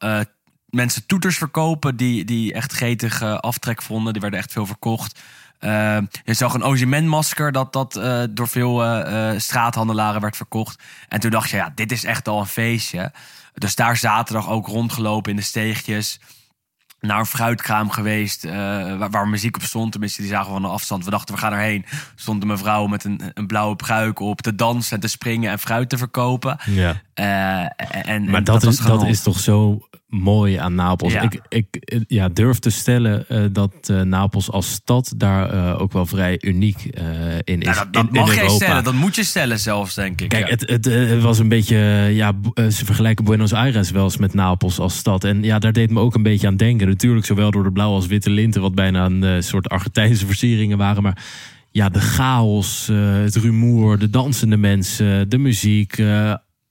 [0.74, 4.12] mensen toeters verkopen die, die echt gretig eh, aftrek vonden.
[4.12, 5.20] Die werden echt veel verkocht.
[5.64, 10.82] Eh, je zag een Ozyman-masker dat, dat eh, door veel eh, straathandelaren werd verkocht.
[11.08, 13.12] En toen dacht je, ja, dit is echt al een feestje.
[13.54, 16.20] Dus daar zaterdag ook rondgelopen in de steegjes.
[17.00, 19.92] Naar een fruitkraam geweest, waar, waar muziek op stond.
[19.92, 21.04] Tenminste, die zagen we van een afstand.
[21.04, 21.84] We dachten, we gaan erheen.
[22.14, 25.58] Stond een mevrouw met een, een blauwe pruik op te dansen en te springen en
[25.58, 26.56] fruit te verkopen.
[26.64, 27.02] Ja.
[27.14, 31.12] En, Maar en dat, is, dat is toch zo mooi aan Napels.
[31.12, 31.22] Ja.
[31.22, 31.66] Ik, ik
[32.08, 36.38] ja, durf te stellen eh, dat eh, Napels als stad daar eh, ook wel vrij
[36.40, 36.84] uniek
[37.44, 37.66] in is.
[37.66, 38.64] Nou, dat, dat in, in mag jij Europa.
[38.64, 40.28] stellen, dat moet je stellen zelfs, denk ik.
[40.28, 40.66] Kijk, Ja.
[40.66, 41.76] het, het, was een beetje,
[42.12, 45.24] ja, ze vergelijken Buenos Aires wel eens met Napels als stad.
[45.24, 46.88] En ja, daar deed me ook een beetje aan denken.
[46.88, 51.02] Natuurlijk, zowel door de blauwe als witte linten, wat bijna een soort Argentijnse versieringen waren.
[51.02, 51.24] Maar
[51.70, 52.86] ja, de chaos,
[53.22, 56.02] het rumoer, de dansende mensen, de muziek,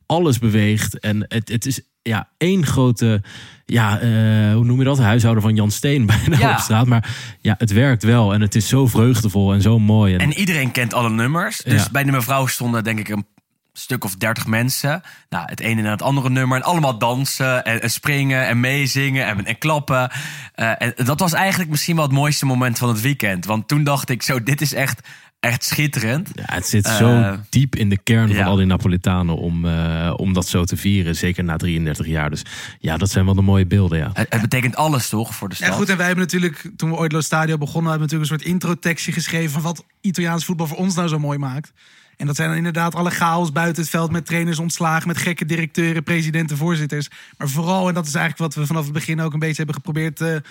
[0.05, 0.99] alles beweegt.
[0.99, 3.21] En het, het is ja, één grote,
[3.65, 4.09] ja, eh,
[4.53, 4.97] hoe noem je dat?
[4.99, 6.51] Huishouden van Jan Steen bijna Ja.
[6.51, 6.85] op straat.
[6.87, 7.09] Maar
[7.41, 8.33] ja, het werkt wel.
[8.33, 10.13] En het is zo vreugdevol en zo mooi.
[10.13, 11.57] En, En iedereen kent alle nummers.
[11.57, 11.89] Dus Ja.
[11.91, 13.25] bij de mevrouw stonden denk ik een
[13.73, 15.01] stuk of dertig mensen.
[15.29, 16.57] Nou, het ene na het andere nummer.
[16.57, 20.11] En allemaal dansen en, en springen en meezingen en, en klappen.
[20.53, 23.45] Eh, en dat was eigenlijk misschien wel het mooiste moment van het weekend.
[23.45, 25.07] Want toen dacht ik zo, dit is echt,
[25.43, 26.29] echt schitterend.
[26.35, 28.35] Ja, het zit zo Eh, diep in de kern ja.
[28.35, 31.15] van al die Napolitanen om, eh, om dat zo te vieren.
[31.15, 32.29] Zeker na 33 jaar.
[32.29, 32.41] Dus
[32.79, 34.09] ja, dat zijn wel de mooie beelden, ja.
[34.13, 35.67] Het, het betekent alles toch voor de stad?
[35.67, 38.31] Ja, goed, en wij hebben natuurlijk, toen we ooit Lo Stadio begonnen, hebben we natuurlijk
[38.31, 41.71] een soort introtekstje geschreven van wat Italiaans voetbal voor ons nou zo mooi maakt.
[42.17, 45.45] En dat zijn dan inderdaad alle chaos buiten het veld met trainers ontslagen, met gekke
[45.45, 47.07] directeuren, presidenten, voorzitters.
[47.37, 49.75] Maar vooral, en dat is eigenlijk wat we vanaf het begin ook een beetje hebben
[49.75, 50.41] geprobeerd te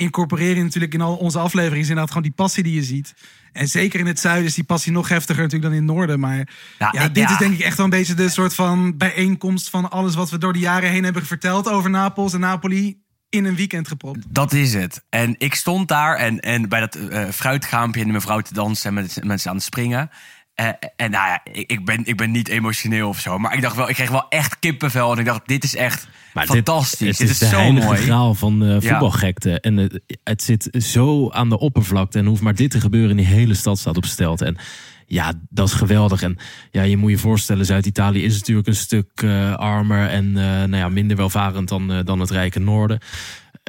[0.00, 3.14] incorporeren natuurlijk in al onze afleveringen, is inderdaad gewoon die passie die je ziet.
[3.52, 6.20] En zeker in het zuiden is die passie nog heftiger natuurlijk dan in het noorden.
[6.20, 7.30] Maar Ja, dit ja.
[7.30, 10.38] is denk ik echt wel een beetje de soort van bijeenkomst van alles wat we
[10.38, 14.24] door de jaren heen hebben verteld over Napels en Napoli in een weekend gepropt.
[14.28, 15.04] Dat is het.
[15.08, 18.88] En ik stond daar en, en bij dat eh fruitkraampje en de mevrouw te dansen
[18.88, 20.10] en met mensen aan het springen.
[20.60, 23.38] Eh, en nou ja, ik, ik, ben, ik ben niet emotioneel of zo.
[23.38, 25.12] Maar ik dacht wel, ik kreeg wel echt kippenvel.
[25.12, 27.18] En ik dacht, dit is echt Maar dit- fantastisch.
[27.18, 27.98] het Dit, is, zo mooi.
[28.00, 29.60] graal van eh, voetbalgekte.
[29.60, 32.18] En het, het zit zo aan de oppervlakte.
[32.18, 33.10] En hoeft maar dit te gebeuren.
[33.10, 34.40] En die hele stad staat op stelt.
[34.40, 34.56] En
[35.06, 36.22] ja, dat is geweldig.
[36.22, 36.36] En
[36.70, 40.08] ja, je moet je voorstellen, Zuid-Italië is natuurlijk een stuk eh, armer.
[40.08, 42.98] En eh, nou ja, minder welvarend dan, eh, dan het rijke noorden.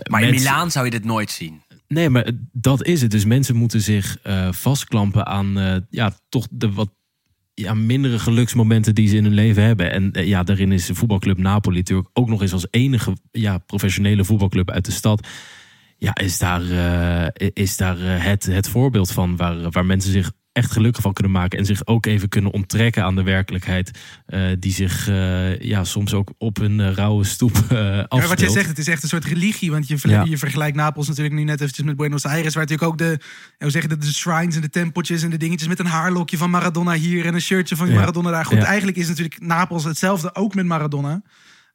[0.09, 1.61] Maar in Milaan zou je dit nooit zien.
[1.91, 3.11] Nee, maar dat is het.
[3.11, 6.89] Dus mensen moeten zich eh, vastklampen aan eh, ja, toch de wat
[7.53, 9.91] ja, mindere geluksmomenten die ze in hun leven hebben.
[9.91, 13.57] En eh, ja, daarin is de voetbalclub Napoli natuurlijk ook nog eens als enige ja,
[13.57, 15.27] professionele voetbalclub uit de stad.
[15.97, 16.61] Ja, is daar,
[17.53, 21.59] is daar het, het voorbeeld van waar, waar mensen zich echt gelukkig van kunnen maken.
[21.59, 23.91] En zich ook even kunnen onttrekken aan de werkelijkheid.
[24.25, 28.27] eh, die zich eh, ja, soms ook op een eh, rauwe stoep Ja, afspeelt.
[28.27, 29.71] wat jij zegt, het is echt een soort religie.
[29.71, 30.23] Want je, Ja.
[30.23, 32.53] je vergelijkt Napels natuurlijk nu net eventjes met Buenos Aires.
[32.53, 33.19] Waar natuurlijk ook de,
[33.57, 36.37] hoe zeg je dat, de shrines en de tempeltjes en de dingetjes met een haarlokje
[36.37, 37.93] van Maradona hier en een shirtje van Ja.
[37.95, 38.45] Maradona daar.
[38.45, 41.21] Goed, eigenlijk is natuurlijk Napels hetzelfde ook met Maradona.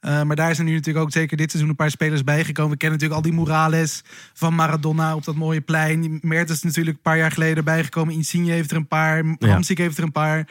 [0.06, 2.70] Eh, maar daar zijn nu natuurlijk ook zeker dit seizoen een paar spelers bijgekomen.
[2.70, 4.02] We kennen natuurlijk al die murales
[4.34, 6.18] van Maradona op dat mooie plein.
[6.22, 8.14] Mertens is natuurlijk een paar jaar geleden bijgekomen.
[8.14, 9.24] Insigne heeft er een paar.
[9.38, 9.48] Ja.
[9.48, 10.48] Hamsik heeft er een paar.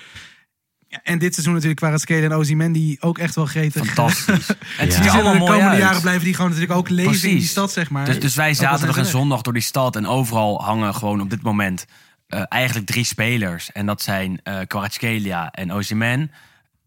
[0.87, 3.85] Ja, en dit seizoen natuurlijk Kvaratskhelia en Ozyman ook echt wel gretig.
[3.85, 4.47] Fantastisch.
[4.77, 5.01] Het Ja.
[5.01, 5.79] Die zullen de komende uit.
[5.79, 8.05] jaren blijven die gewoon natuurlijk ook leven in die stad, zeg maar.
[8.05, 9.95] Dus, dus wij zaterdag en zondag door die stad.
[9.95, 11.85] En overal hangen gewoon op dit moment
[12.27, 13.71] eh, eigenlijk drie spelers.
[13.71, 16.31] En dat zijn eh Kvaratskhelia en Osimhen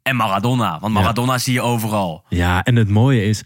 [0.09, 0.79] en Maradona.
[0.81, 2.25] Want Maradona zie je overal.
[2.29, 3.43] Ja, en het mooie is,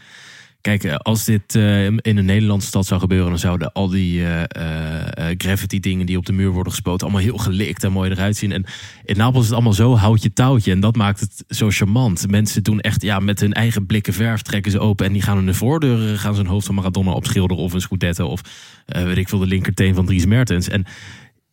[0.61, 4.25] kijk, eh, als dit eh, in een Nederlandse stad zou gebeuren, dan zouden al die
[4.25, 8.37] eh, graffiti dingen die op de muur worden gespoten, allemaal heel gelikt en mooi eruit
[8.37, 8.51] zien.
[8.51, 8.65] En
[9.05, 12.29] in Napels is het allemaal zo houtje touwtje en dat maakt het zo charmant.
[12.29, 15.35] Mensen doen echt, ja, met hun eigen blikken verf trekken ze open en die gaan
[15.35, 18.41] hun de voordeur, gaan ze een hoofd van Maradona opschilderen of een Scudetto of
[18.85, 20.69] weet ik veel, de linkerteen van Dries Mertens.
[20.69, 20.85] En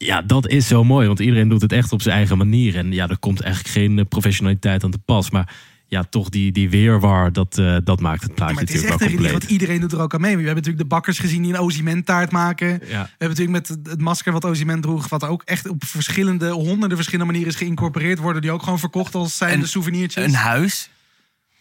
[0.05, 2.77] ja, dat is zo mooi, want iedereen doet het echt op zijn eigen manier.
[2.77, 5.31] En ja, er komt eigenlijk geen eh, professionaliteit aan te pas.
[5.31, 5.55] Maar
[5.87, 9.01] ja, toch die, die weerwar, dat, eh, dat maakt het plaatje Maar het is natuurlijk
[9.01, 9.33] echt een religie, compleet.
[9.41, 10.31] want iedereen doet er ook aan mee.
[10.31, 12.69] We hebben natuurlijk de bakkers gezien die een Ozyman taart maken.
[12.69, 12.79] Ja.
[12.79, 16.97] We hebben natuurlijk met het- masker wat Ozyman droeg, wat ook echt op verschillende, honderden
[16.97, 20.25] verschillende manieren is geïncorporeerd worden, die ook gewoon verkocht als zijn En de souvenirtjes.
[20.25, 20.91] Een huis.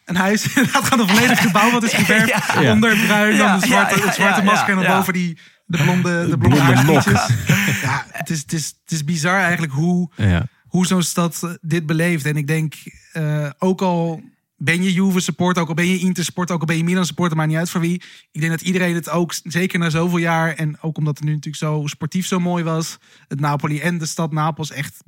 [0.06, 2.54] Een huis, inderdaad gewoon een volledig gebouw wat is geverfd.
[2.62, 2.72] Ja.
[2.72, 4.98] Onder bruin, dan Ja, het zwarte, ja, ja, het zwarte ja, masker en dan ja.
[4.98, 5.38] boven die
[5.70, 6.58] de blonde, de blonde.
[7.82, 10.48] Ja, het is, het, is, het is bizar eigenlijk hoe, Ja.
[10.68, 12.26] hoe zo'n stad eh, dit beleeft.
[12.26, 12.74] En ik denk,
[13.12, 14.22] eh, ook al
[14.58, 17.06] ben je Juve supporter, ook al ben je Inter supporter, ook al ben je Milan
[17.06, 18.02] supporter, maar niet uit voor wie.
[18.32, 21.34] Ik denk dat iedereen het ook, zeker na zoveel jaar, en ook omdat het nu
[21.34, 25.04] natuurlijk zo sportief zo mooi was, het Napoli en de stad Napels echt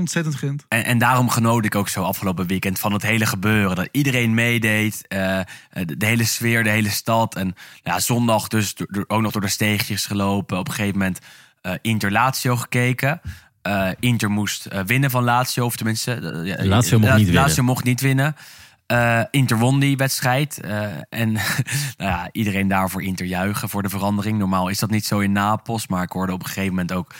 [0.00, 0.64] ontzettend gunt.
[0.68, 3.76] En, en daarom genoot ik ook zo afgelopen weekend van het hele gebeuren.
[3.76, 5.04] Dat iedereen meedeed.
[5.08, 5.40] eh,
[5.72, 7.34] de, de hele sfeer, de hele stad.
[7.34, 8.74] En ja, zondag dus
[9.06, 10.58] ook nog door de steegjes gelopen.
[10.58, 11.18] Op een gegeven moment
[11.60, 13.20] eh Inter Lazio gekeken.
[13.62, 15.64] Eh, Inter moest eh, winnen van Lazio.
[15.64, 16.12] Of tenminste...
[16.12, 17.44] eh, Lazio mocht La- niet winnen.
[17.44, 18.36] Lazio mocht niet winnen.
[18.86, 20.60] Eh, Inter won die wedstrijd.
[20.60, 21.32] Eh, en
[21.98, 24.38] nou ja, iedereen daarvoor Inter juichen voor de verandering.
[24.38, 25.86] Normaal is dat niet zo in Napels.
[25.86, 27.14] Maar ik hoorde op een gegeven moment ook...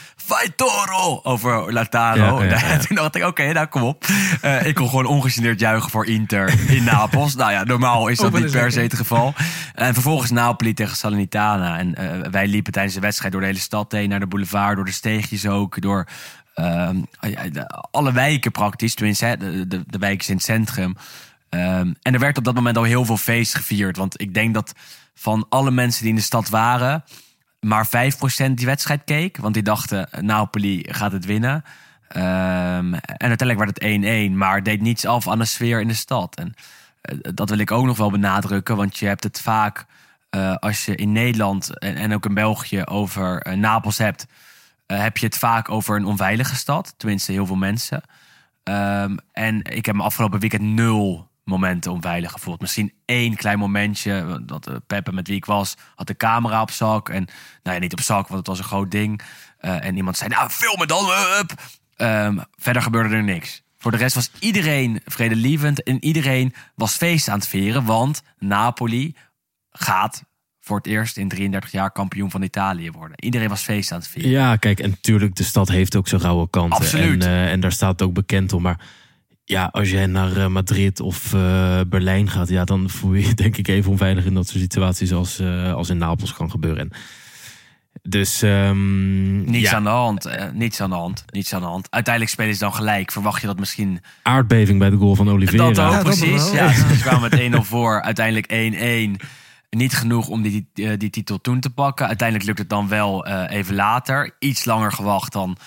[0.55, 2.43] Toro over Lataro.
[2.43, 2.77] Ja, ja.
[2.87, 4.05] Toen dacht ik, oké, nou kom op.
[4.41, 7.35] Eh, ik kon gewoon ongegeneerd juichen voor Inter in Napels.
[7.35, 9.33] nou ja, normaal is dat niet per se het geval.
[9.73, 11.77] En vervolgens Napoli tegen Salernitana.
[11.77, 14.09] En wij liepen tijdens de wedstrijd door de hele stad heen.
[14.09, 15.81] Naar de boulevard, door de steegjes ook.
[15.81, 16.07] Door
[16.53, 17.01] ehm,
[17.91, 18.95] alle wijken praktisch.
[18.95, 20.95] Tenminste, hè, de, de, de wijken in het centrum.
[21.57, 23.97] Ehm, en er werd op dat moment al heel veel feest gevierd.
[23.97, 24.73] Want ik denk dat
[25.13, 27.03] van alle mensen die in de stad waren...
[27.59, 29.37] maar 5% die wedstrijd keek.
[29.37, 31.63] Want die dachten, Napoli gaat het winnen.
[32.07, 33.83] Ehm, en uiteindelijk werd het
[34.31, 34.37] 1-1.
[34.37, 36.35] Maar deed niets af aan de sfeer in de stad.
[36.35, 36.53] En
[37.01, 38.75] eh, dat wil ik ook nog wel benadrukken.
[38.75, 39.85] Want je hebt het vaak,
[40.29, 44.27] eh, als je in Nederland en, ook in België over eh, Napels hebt...
[44.85, 46.93] heb je het vaak over een onveilige stad.
[46.97, 48.01] Tenminste, heel veel mensen.
[48.63, 52.61] Ehm, en ik heb me afgelopen weekend nul momenten onveilig gevoeld.
[52.61, 54.41] Misschien één klein momentje.
[54.45, 57.09] Dat uh, Peppe met wie ik was, had de camera op zak.
[57.09, 57.27] En
[57.63, 59.21] nou ja, niet op zak, want het was een groot ding.
[59.57, 61.05] Eh, en iemand zei, nou, film dan,
[61.39, 61.53] up.
[61.95, 63.63] Ehm, verder gebeurde er niks.
[63.77, 65.83] Voor de rest was iedereen vredelievend.
[65.83, 67.85] En iedereen was feest aan het vieren.
[67.85, 69.15] Want Napoli
[69.71, 70.23] gaat
[70.61, 73.23] voor het eerst in 33 jaar kampioen van Italië worden.
[73.23, 74.31] Iedereen was feest aan het vieren.
[74.31, 76.79] Ja, kijk, en natuurlijk, de stad heeft ook zijn rauwe kanten.
[76.79, 77.23] Absoluut.
[77.23, 78.61] En, eh, en daar staat het ook bekend om.
[78.61, 78.79] Maar
[79.49, 83.33] ja, als jij naar eh, Madrid of eh, Berlijn gaat, ja, dan voel je je
[83.33, 86.79] denk ik even onveilig in dat soort situaties als, eh, als in Napels kan gebeuren.
[86.79, 86.91] En
[88.01, 91.67] dus ehm, Niets ja, aan de hand, eh, niets aan de hand, niets aan de
[91.67, 91.87] hand.
[91.89, 93.11] Uiteindelijk spelen ze dan gelijk.
[93.11, 94.01] Verwacht je dat misschien...
[94.23, 95.71] aardbeving bij de goal van Oliveira.
[95.71, 96.51] Dat ook, Ja, precies.
[96.51, 99.25] Ja, ze kwamen met 1-0 voor, uiteindelijk 1-1.
[99.69, 102.07] Niet genoeg om die, die, die titel toen te pakken.
[102.07, 104.35] Uiteindelijk lukt het dan wel even later.
[104.39, 105.57] Iets langer gewacht dan,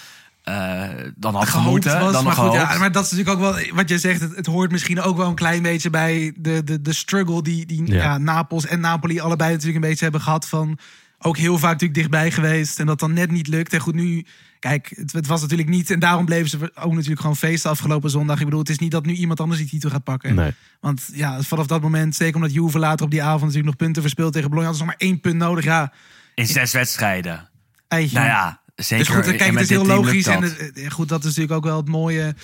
[0.50, 2.00] eh, dan had gehoopt gemoeten.
[2.00, 2.12] was.
[2.12, 4.20] dan Maar nog goed, ja, maar dat is natuurlijk ook wel wat je zegt.
[4.20, 7.66] Het, het hoort misschien ook wel een klein beetje bij de, de, de struggle die,
[7.66, 7.94] die Ja.
[8.02, 8.18] ja.
[8.18, 10.48] Napels en Napoli allebei natuurlijk een beetje hebben gehad.
[10.48, 10.78] Van
[11.18, 12.78] ook heel vaak natuurlijk dichtbij geweest.
[12.78, 13.72] En dat dan net niet lukt.
[13.72, 14.26] En goed, nu,
[14.58, 15.90] kijk, het, het was natuurlijk niet.
[15.90, 18.38] En daarom bleven ze ook natuurlijk gewoon feesten afgelopen zondag.
[18.38, 20.34] Ik bedoel, het is niet dat nu iemand anders die titel gaat pakken.
[20.34, 20.52] Nee.
[20.80, 24.02] Want ja, vanaf dat moment, zeker omdat Juve later op die avond natuurlijk nog punten
[24.02, 24.70] verspeeld tegen Bologna.
[24.70, 25.64] hadden ze nog maar één punt nodig.
[25.64, 25.92] Ja,
[26.34, 27.48] In zes wedstrijden.
[27.88, 28.16] eitje.
[28.18, 29.06] Nou ja, zeker.
[29.06, 30.26] Dus goed, kijk, het is heel logisch.
[30.26, 32.34] En het, eh, goed, dat is natuurlijk ook wel het mooie.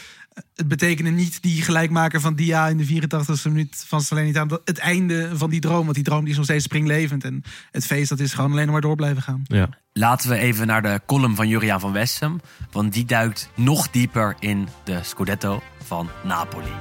[0.55, 4.59] Het betekende niet die gelijkmaker van Dia in de 84e minuut van Salernitana.
[4.65, 5.83] Het einde van die droom.
[5.83, 7.25] Want die droom die is nog steeds springlevend.
[7.25, 9.43] En het feest dat is gewoon alleen nog maar door blijven gaan.
[9.45, 9.69] Ja.
[9.93, 12.41] Laten we even naar de column van Juriaan van Wessem.
[12.71, 16.73] Want die duikt nog dieper in de Scudetto van Napoli.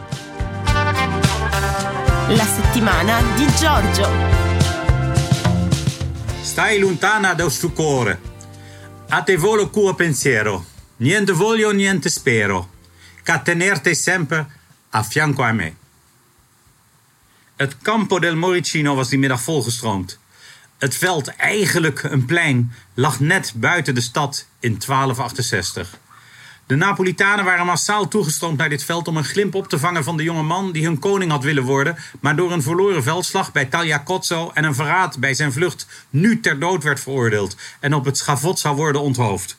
[2.30, 4.10] La settimana di Giorgio.
[6.43, 7.70] Stai lontana dal suo
[9.10, 10.66] A te volo cuo pensiero.
[10.97, 12.70] Niente voglio, niente spero.
[13.24, 14.45] Ca tenerte sempre
[14.89, 15.74] a fianco a me.
[17.56, 20.20] Het Campo del Moricino was die middag volgestroomd.
[20.78, 25.97] Het veld, eigenlijk een plein, lag net buiten de stad in 1268.
[26.68, 30.18] De Napolitanen waren massaal toegestroomd naar dit veld om een glimp op te vangen van
[30.18, 33.66] de jonge man die hun koning had willen worden, maar door een verloren veldslag bij
[33.66, 38.18] Tagliacozzo en een verraad bij zijn vlucht nu ter dood werd veroordeeld en op het
[38.18, 39.57] schavot zou worden onthoofd.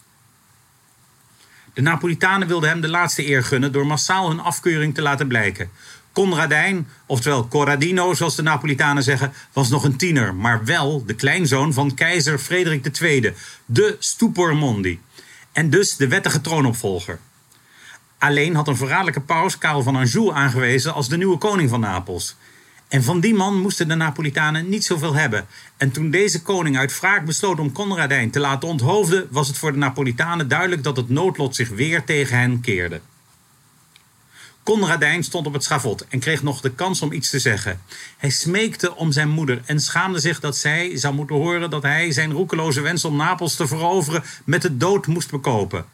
[1.75, 5.71] De Napolitanen wilden hem de laatste eer gunnen door massaal hun afkeuring te laten blijken.
[6.13, 11.73] Conradijn, oftewel Corradino zoals de Napolitanen zeggen, was nog een tiener, maar wel de kleinzoon
[11.73, 13.35] van keizer Frederik II,
[13.67, 15.01] de Stupor Mondi.
[15.57, 17.19] En dus de wettige troonopvolger.
[18.19, 22.37] Alleen had een verraderlijke paus, Karel van Anjou, aangewezen als de nieuwe koning van Napels.
[22.89, 25.47] En van die man moesten de Napolitanen niet zoveel hebben.
[25.77, 29.73] En toen deze koning uit wraak besloot om Conradijn te laten onthoofden, was het voor
[29.73, 33.01] de Napolitanen duidelijk dat het noodlot zich weer tegen hen keerde.
[34.67, 37.81] Conradijn stond op het schavot en kreeg nog de kans om iets te zeggen.
[38.17, 42.13] Hij smeekte om zijn moeder en schaamde zich dat zij zou moeten horen dat hij
[42.13, 45.85] zijn roekeloze wens om Napels te veroveren met de dood moest bekopen.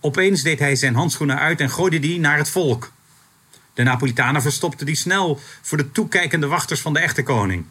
[0.00, 2.92] Opeens deed hij zijn handschoenen uit en gooide die naar het volk.
[3.74, 7.64] De Napolitanen verstopten die snel voor de toekijkende wachters van de echte koning.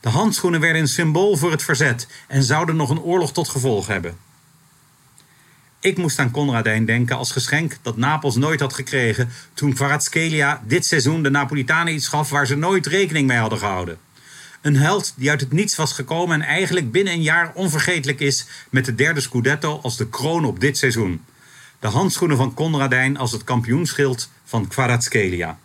[0.00, 3.86] De handschoenen werden een symbool voor het verzet en zouden nog een oorlog tot gevolg
[3.86, 4.25] hebben.
[5.86, 10.86] Ik moest aan Conradijn denken als geschenk dat Napels nooit had gekregen toen Kvaratskhelia dit
[10.86, 13.98] seizoen de Napolitanen iets gaf waar ze nooit rekening mee hadden gehouden.
[14.60, 18.46] Een held die uit het niets was gekomen en eigenlijk binnen een jaar onvergetelijk is
[18.70, 21.24] met de derde Scudetto als de kroon op dit seizoen.
[21.80, 25.58] De handschoenen van Conradijn als het kampioenschild van Kvaratskhelia.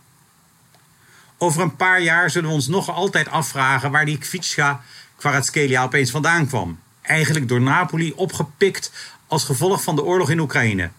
[1.37, 4.81] Over een paar jaar zullen we ons nog altijd afvragen waar die Kvitscha
[5.15, 6.79] Kvaratskhelia opeens vandaan kwam.
[7.01, 8.91] Eigenlijk door Napoli opgepikt
[9.31, 10.89] als gevolg van de oorlog in Oekraïne.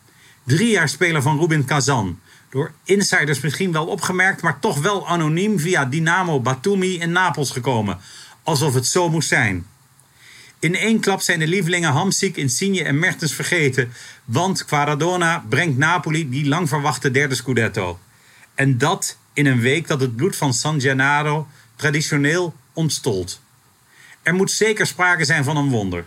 [0.45, 2.21] Drie jaar speler van Rubin Kazan.
[2.51, 7.99] Door insiders misschien wel opgemerkt, maar toch wel anoniem via Dynamo Batumi in Napels gekomen.
[8.43, 9.67] Alsof het zo moest zijn.
[10.59, 13.93] In één klap zijn de lievelingen Hamsik, Insigne en Mertens vergeten.
[14.25, 17.99] Want Quaradona brengt Napoli die lang verwachte derde Scudetto.
[18.55, 23.41] En dat in een week dat het bloed van San Gennaro traditioneel ontstolt.
[24.23, 26.05] Er moet zeker sprake zijn van een wonder.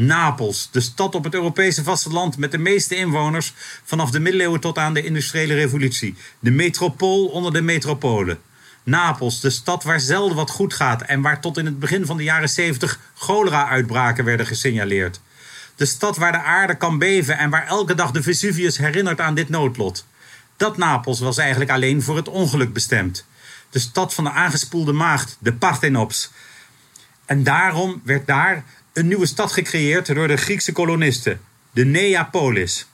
[0.00, 4.78] Napels, de stad op het Europese vasteland met de meeste inwoners vanaf de middeleeuwen tot
[4.78, 6.14] aan de industriële revolutie.
[6.38, 8.38] De metropool onder de metropolen.
[8.82, 12.16] Napels, de stad waar zelden wat goed gaat en waar tot in het begin van
[12.16, 15.20] de jaren 70 cholera-uitbraken werden gesignaleerd.
[15.76, 19.34] De stad waar de aarde kan beven en waar elke dag de Vesuvius herinnert aan
[19.34, 20.06] dit noodlot.
[20.56, 23.26] Dat Napels was eigenlijk alleen voor het ongeluk bestemd.
[23.70, 26.30] De stad van de aangespoelde maagd, de Parthenops.
[27.26, 32.86] En daarom werd daar een nieuwe stad gecreëerd door de Griekse kolonisten, de Neapolis.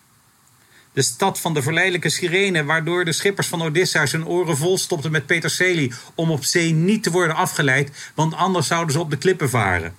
[0.92, 5.10] De stad van de verleidelijke sirene, waardoor de schippers van Odysseus hun oren vol stopten
[5.10, 9.18] met peterselie om op zee niet te worden afgeleid, want anders zouden ze op de
[9.18, 9.94] klippen varen.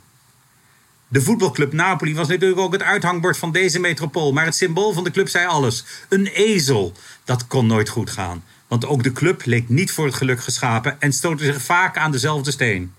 [1.07, 5.03] De voetbalclub Napoli was natuurlijk ook het uithangbord van deze metropool, maar het symbool van
[5.03, 6.93] de club zei alles: een ezel.
[7.23, 11.01] Dat kon nooit goed gaan, want ook de club leek niet voor het geluk geschapen
[11.01, 12.93] en stootte zich vaak aan dezelfde steen.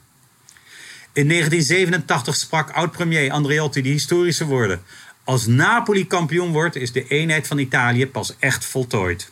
[1.13, 4.83] In 1987 sprak oud-premier Andreotti die historische woorden.
[5.25, 9.31] Als Napoli kampioen wordt, is de eenheid van Italië pas echt voltooid.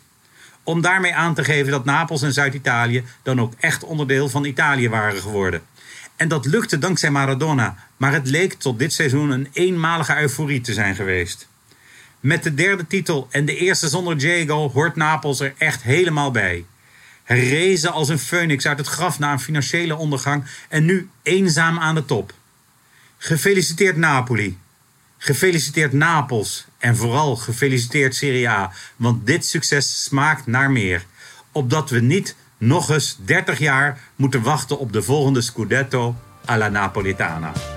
[0.62, 4.88] Om daarmee aan te geven dat Napels en Zuid-Italië dan ook echt onderdeel van Italië
[4.88, 5.62] waren geworden.
[6.16, 10.72] En dat lukte dankzij Maradona, maar het leek tot dit seizoen een eenmalige euforie te
[10.72, 11.48] zijn geweest.
[12.20, 16.64] Met de derde titel en de eerste zonder Diego hoort Napels er echt helemaal bij.
[17.26, 21.94] Herrezen als een phoenix uit het graf na een financiële ondergang en nu eenzaam aan
[21.94, 22.32] de top.
[23.18, 24.58] Gefeliciteerd Napoli.
[25.18, 31.04] Gefeliciteerd Napels en vooral gefeliciteerd Serie A, want dit succes smaakt naar meer.
[31.52, 37.75] Opdat we niet nog eens 30 jaar moeten wachten op de volgende Scudetto alla Napolitana.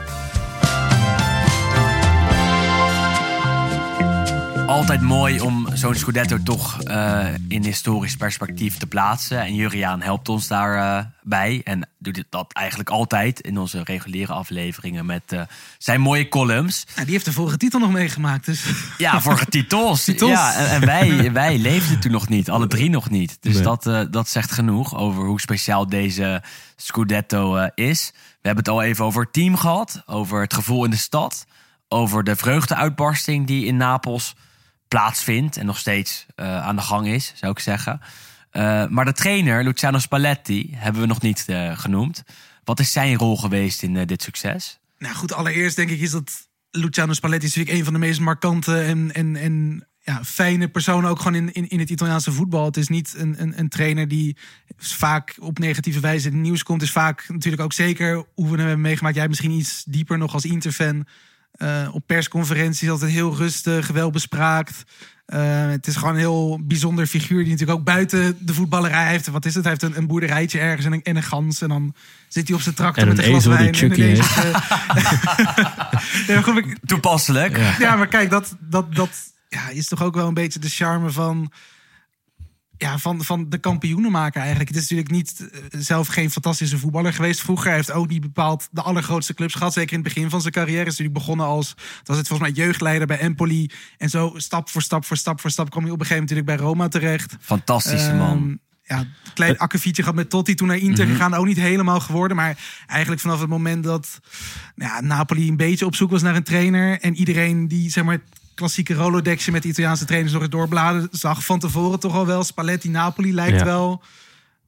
[4.69, 9.39] Altijd mooi om zo'n Scudetto toch eh, in historisch perspectief te plaatsen.
[9.41, 11.11] En Juriaan helpt ons daarbij.
[11.23, 15.41] bij en doet dat eigenlijk altijd in onze reguliere afleveringen met eh,
[15.77, 16.85] zijn mooie columns.
[16.95, 18.45] Ja, die heeft de vorige titel nog meegemaakt.
[18.45, 18.65] Dus.
[18.97, 20.03] Ja, vorige titels.
[20.09, 20.31] Titels.
[20.31, 23.37] Ja, en, en wij, wij leefden toen nog niet, alle drie nog niet.
[23.41, 23.63] Dus Nee.
[23.63, 26.41] dat, eh, dat zegt genoeg over hoe speciaal deze
[26.75, 28.11] Scudetto eh, is.
[28.13, 31.45] We hebben het al even over het team gehad, over het gevoel in de stad,
[31.87, 34.35] over de vreugdeuitbarsting die in Napels
[34.89, 38.01] plaatsvindt en nog steeds eh, aan de gang is, zou ik zeggen.
[38.49, 42.23] Eh, maar de trainer, Luciano Spalletti, hebben we nog niet eh, genoemd.
[42.63, 44.79] Wat is zijn rol geweest in dit succes?
[44.97, 48.19] Nou goed, allereerst denk ik is dat Luciano Spalletti is natuurlijk een van de meest
[48.19, 52.65] markante en, en, en ja, fijne personen ook gewoon in, in, in het Italiaanse voetbal.
[52.65, 54.37] Het is niet een, een, een trainer die
[54.77, 56.81] vaak op negatieve wijze in het nieuws komt.
[56.81, 59.15] Is vaak natuurlijk ook zeker hoe we hem hebben meegemaakt.
[59.15, 61.05] Jij misschien iets dieper nog als Interfan.
[61.51, 64.83] Eh op persconferenties altijd heel rustig, welbespraakt.
[65.25, 69.27] Eh, het is gewoon een heel bijzonder figuur die natuurlijk ook buiten de voetballerij heeft.
[69.27, 69.63] Wat is het?
[69.63, 71.61] Hij heeft een, een boerderijtje ergens en een, en een gans.
[71.61, 71.93] En dan
[72.27, 73.73] zit hij op zijn tractor En met een glas die wijn.
[73.73, 74.23] en een ezel.
[76.57, 77.57] Ik- Toepasselijk.
[77.57, 77.75] Ja.
[77.79, 79.09] ja, maar kijk, dat, dat, dat
[79.49, 81.51] ja, is toch ook wel een beetje de charme van,
[82.79, 84.69] ja, van, van de kampioenenmaker eigenlijk.
[84.69, 87.67] Het is natuurlijk niet eh, zelf geen fantastische voetballer geweest vroeger.
[87.67, 89.73] Hij heeft ook niet bepaald de allergrootste clubs gehad.
[89.73, 90.79] Zeker in het begin van zijn carrière.
[90.79, 93.69] Is natuurlijk begonnen als, het was het volgens mij jeugdleider bij Empoli.
[93.97, 96.47] En zo stap voor stap voor stap voor stap kwam hij op een gegeven moment
[96.47, 97.35] natuurlijk bij Roma terecht.
[97.41, 98.37] Fantastische man.
[98.37, 101.33] Ehm, ja, een klein akkefietje gehad met Totti toen naar Inter gegaan.
[101.33, 102.37] Ook niet helemaal geworden.
[102.37, 102.57] Maar
[102.87, 104.19] eigenlijk vanaf het moment dat
[104.75, 106.99] nou ja, Napoli een beetje op zoek was naar een trainer.
[106.99, 108.19] En iedereen die zeg maar
[108.59, 111.07] klassieke Rolodexje met de Italiaanse trainers nog eens doorbladen.
[111.11, 112.43] Zag van tevoren toch al wel.
[112.43, 113.65] Spalletti Napoli lijkt Ja.
[113.65, 114.01] wel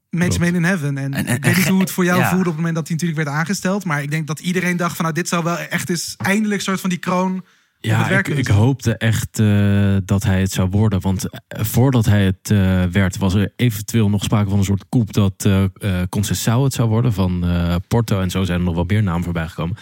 [0.09, 0.97] match made in heaven.
[0.97, 2.25] En, En- en- ik weet niet en- hoe het voor jou ja.
[2.29, 3.85] voelde op het moment dat hij natuurlijk werd aangesteld.
[3.85, 6.79] Maar ik denk dat iedereen dacht van nou dit zou wel echt eens eindelijk soort
[6.81, 11.01] van die kroon het Ja, ik, ik hoopte echt eh, dat hij het zou worden.
[11.01, 14.85] Want eh, voordat hij het eh, werd, was er eventueel nog sprake van een soort
[14.89, 15.69] koep dat eh eh
[16.09, 18.21] Conceição het zou worden van eh, Porto.
[18.21, 19.77] En zo zijn er nog wel meer namen voorbij gekomen.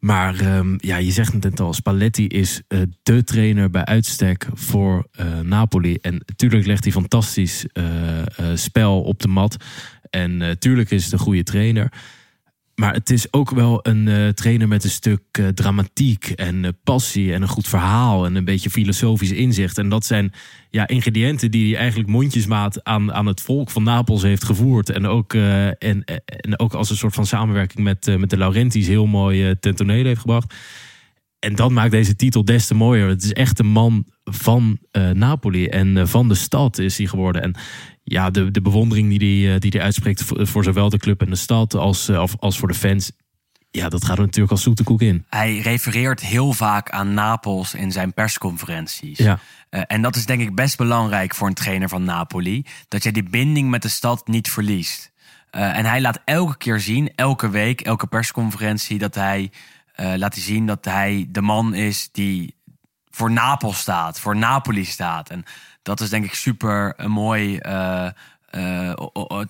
[0.00, 4.46] Maar ehm, ja, je zegt het net al, Spalletti is eh, de trainer bij uitstek
[4.52, 5.96] voor eh, Napoli.
[6.00, 7.84] En natuurlijk legt hij fantastisch eh,
[8.54, 9.56] spel op de mat.
[10.10, 11.92] En natuurlijk is het een goede trainer.
[12.80, 16.70] Maar het is ook wel een eh, trainer met een stuk eh, dramatiek en eh,
[16.84, 19.78] passie en een goed verhaal en een beetje filosofisch inzicht.
[19.78, 20.32] En dat zijn
[20.70, 24.90] ja, ingrediënten die hij eigenlijk mondjesmaat aan, aan het volk van Napels heeft gevoerd.
[24.90, 29.06] En ook, en, en ook als een soort van samenwerking met, met de Laurentiis heel
[29.06, 30.54] mooi ten heeft gebracht.
[31.40, 33.08] En dat maakt deze titel des te mooier.
[33.08, 37.06] Het is echt een man van eh, Napoli en eh, van de stad is hij
[37.06, 37.42] geworden.
[37.42, 37.54] En
[38.02, 41.20] ja, de, de bewondering die hij, eh, die hij uitspreekt voor, voor zowel de club
[41.20, 43.12] en de stad als, als, als voor de fans.
[43.70, 45.24] Ja, dat gaat er natuurlijk als zoete koek in.
[45.28, 49.18] Hij refereert heel vaak aan Napels in zijn persconferenties.
[49.18, 49.38] Ja.
[49.70, 52.64] En dat is denk ik best belangrijk voor een trainer van Napoli.
[52.88, 55.12] Dat je die binding met de stad niet verliest.
[55.50, 59.50] En hij laat elke keer zien, elke week, elke persconferentie, dat hij
[60.00, 62.54] eh, laat hij zien dat hij de man is die
[63.10, 65.30] voor Napels staat, voor Napoli staat.
[65.30, 65.44] En
[65.82, 68.08] dat is denk ik super eh, mooi eh,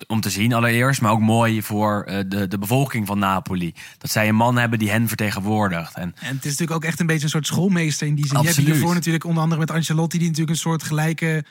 [0.07, 1.01] om te zien allereerst.
[1.01, 3.73] Maar ook mooi voor de, de bevolking van Napoli.
[3.97, 5.95] Dat zij een man hebben die hen vertegenwoordigt.
[5.95, 8.37] En En het is natuurlijk ook echt een beetje een soort schoolmeester in die zin.
[8.37, 8.75] Je hebt Absoluut.
[8.75, 10.17] hiervoor natuurlijk onder andere met Ancelotti...
[10.17, 11.45] die natuurlijk een soort gelijke,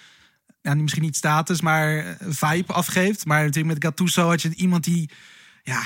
[0.62, 3.26] ja, misschien niet status, maar vibe afgeeft.
[3.26, 5.10] Maar natuurlijk met Gattuso had je iemand die...
[5.62, 5.82] ja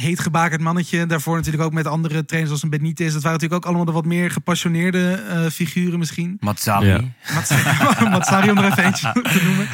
[0.00, 1.06] heet gebakerd mannetje.
[1.06, 3.12] Daarvoor natuurlijk ook met andere trainers zoals een Benitez.
[3.12, 6.36] Dat waren natuurlijk ook allemaal de wat meer gepassioneerde eh, figuren misschien.
[6.40, 6.86] Mazzari.
[6.86, 7.00] Ja.
[8.10, 9.68] Mazzari, om er even eentje te noemen.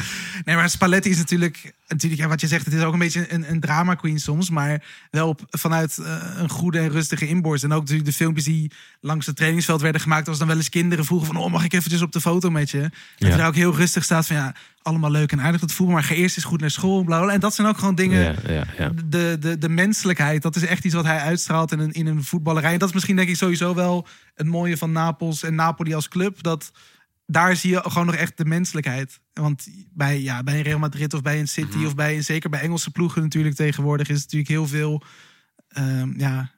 [0.45, 3.33] Nee, maar Spalletti is natuurlijk, natuurlijk ja, wat je zegt, het is ook een beetje
[3.33, 7.64] een, een drama queen soms, maar wel op, vanuit eh, een goede en rustige inborst.
[7.64, 10.68] En ook natuurlijk de filmpjes die langs het trainingsveld werden gemaakt, als dan wel eens
[10.68, 12.91] kinderen vroegen van, oh, mag ik eventjes op de foto met je?
[13.18, 13.47] Dat Ja.
[13.47, 14.55] ook heel rustig staat van, ja,
[14.85, 17.32] allemaal leuk en aardig dat voetbal, maar ga eerst eens goed naar school, bla, bla.
[17.32, 18.91] En dat zijn ook gewoon dingen, Ja, ja, ja.
[19.07, 22.24] de, de, de menselijkheid, dat is echt iets wat hij uitstraalt in een, in een
[22.24, 22.72] voetballerij.
[22.72, 26.09] En dat is misschien denk ik sowieso wel het mooie van Napels en Napoli als
[26.09, 26.43] club.
[26.43, 26.72] Dat
[27.26, 29.20] daar zie je gewoon nog echt de menselijkheid.
[29.32, 31.87] Want bij, ja, bij een Real Madrid of bij een City Mhm.
[31.87, 35.03] of bij een, zeker bij Engelse ploegen natuurlijk tegenwoordig is het natuurlijk heel veel,
[35.68, 36.51] ehm, ja,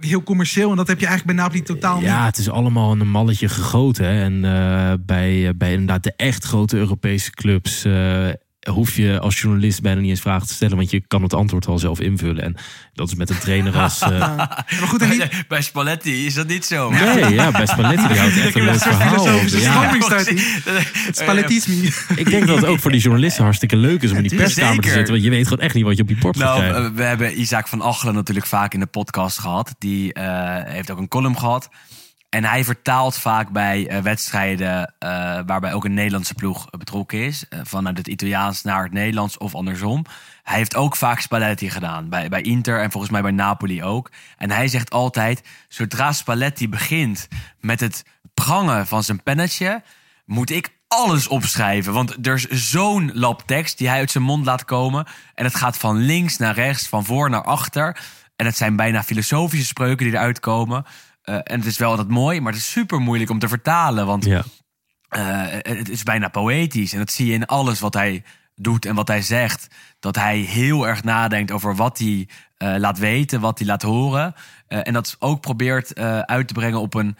[0.00, 0.70] heel commercieel.
[0.70, 2.26] En dat heb je eigenlijk bij Napoli totaal Ja, niet.
[2.26, 4.04] het is allemaal een malletje gegoten.
[4.04, 4.22] hè.
[4.22, 7.84] En eh, bij, bij inderdaad de echt grote Europese clubs.
[7.84, 8.28] eh,
[8.68, 11.66] hoef je als journalist bijna niet eens vragen te stellen, want je kan het antwoord
[11.66, 12.42] al zelf invullen.
[12.42, 12.56] En
[12.94, 14.00] dat is met een trainer als.
[14.02, 16.90] eh, Maar goed, en niet, Bij Spalletti is dat niet zo.
[16.90, 19.36] nee, ja, bij Spalletti die houdt echt een leuk verhaal.
[19.46, 19.92] Ja.
[21.12, 21.74] spalletisme.
[22.16, 24.82] Ik denk dat het ook voor die journalisten hartstikke leuk is om in die perskamer
[24.82, 25.12] te zitten.
[25.12, 26.94] Want je weet gewoon echt niet wat je op je bord Nou, krijgen.
[26.94, 29.74] we hebben Isaac van Achelen natuurlijk vaak in de podcast gehad.
[29.78, 31.68] Die eh, heeft ook een column gehad.
[32.30, 35.08] En hij vertaalt vaak bij eh, wedstrijden eh,
[35.46, 37.48] waarbij ook een Nederlandse ploeg betrokken is.
[37.48, 40.04] eh, vanuit het Italiaans naar het Nederlands of andersom.
[40.42, 42.08] Hij heeft ook vaak Spalletti gedaan.
[42.08, 44.10] Bij, bij Inter en volgens mij bij Napoli ook.
[44.36, 47.28] En hij zegt altijd, zodra Spalletti begint
[47.60, 48.04] met het
[48.34, 49.82] prangen van zijn pennetje...
[50.24, 51.92] moet ik alles opschrijven.
[51.92, 55.06] Want er is zo'n lap tekst die hij uit zijn mond laat komen.
[55.34, 58.00] En het gaat van links naar rechts, van voor naar achter.
[58.36, 60.84] En het zijn bijna filosofische spreuken die eruit komen.
[61.22, 64.06] Eh, en het is wel dat mooi, maar het is super moeilijk om te vertalen.
[64.06, 64.42] Want Ja.
[65.08, 65.42] eh,
[65.76, 66.92] het is bijna poëtisch.
[66.92, 68.22] En dat zie je in alles wat hij
[68.54, 69.66] doet en wat hij zegt.
[70.00, 74.34] Dat hij heel erg nadenkt over wat hij eh, laat weten, wat hij laat horen.
[74.68, 75.94] En dat ook probeert
[76.26, 77.16] uit te brengen op een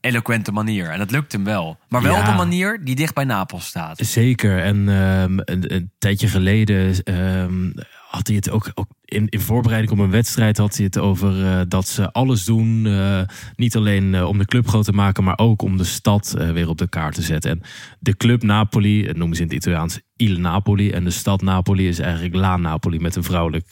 [0.00, 0.90] eloquente manier.
[0.90, 1.78] En dat lukt hem wel.
[1.88, 2.20] Maar wel Ja.
[2.20, 3.98] op een manier die dicht bij Napels staat.
[3.98, 4.62] Zeker.
[4.62, 7.70] En ehm, een, een tijdje geleden ehm,
[8.10, 11.46] had hij het ook, ook in, in voorbereiding op een wedstrijd had hij het over
[11.46, 12.86] eh, dat ze alles doen.
[12.86, 13.20] eh,
[13.56, 16.68] niet alleen eh, om de club groot te maken, maar ook om de stad weer
[16.68, 17.50] op de kaart te zetten.
[17.50, 17.60] En
[17.98, 20.90] de club Napoli, dat noemen ze in het Italiaans Il Napoli.
[20.90, 23.66] En de stad Napoli is eigenlijk La Napoli met een vrouwelijk,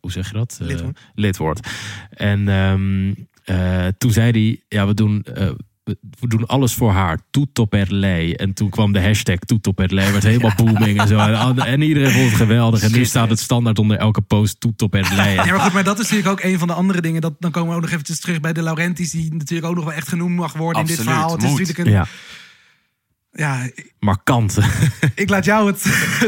[0.00, 0.58] hoe zeg je dat?
[0.62, 0.98] Lidwoord.
[1.14, 1.68] lidwoord.
[2.10, 3.12] En ehm,
[3.44, 5.24] eh, toen zei hij, ja, we doen.
[6.20, 7.18] We- doen alles voor haar.
[7.30, 8.32] Tutto per lei.
[8.32, 10.12] En toen kwam de hashtag Tutto per lei.
[10.12, 11.18] werd helemaal booming en zo.
[11.18, 12.82] En, en iedereen vond het geweldig.
[12.82, 15.34] En nu staat het standaard onder elke post Tutto per lei.
[15.34, 17.20] Ja, maar goed, maar dat is natuurlijk ook een van de andere dingen.
[17.20, 19.84] Dat, dan komen we ook nog eventjes terug bij de Laurentis, die natuurlijk ook nog
[19.84, 21.34] wel echt genoemd mag worden in dit Absoluut, verhaal.
[21.36, 21.90] Het is natuurlijk een.
[21.90, 22.06] Ja,
[23.32, 23.68] Ja,
[23.98, 24.58] markant.
[25.14, 25.82] ik laat jou het,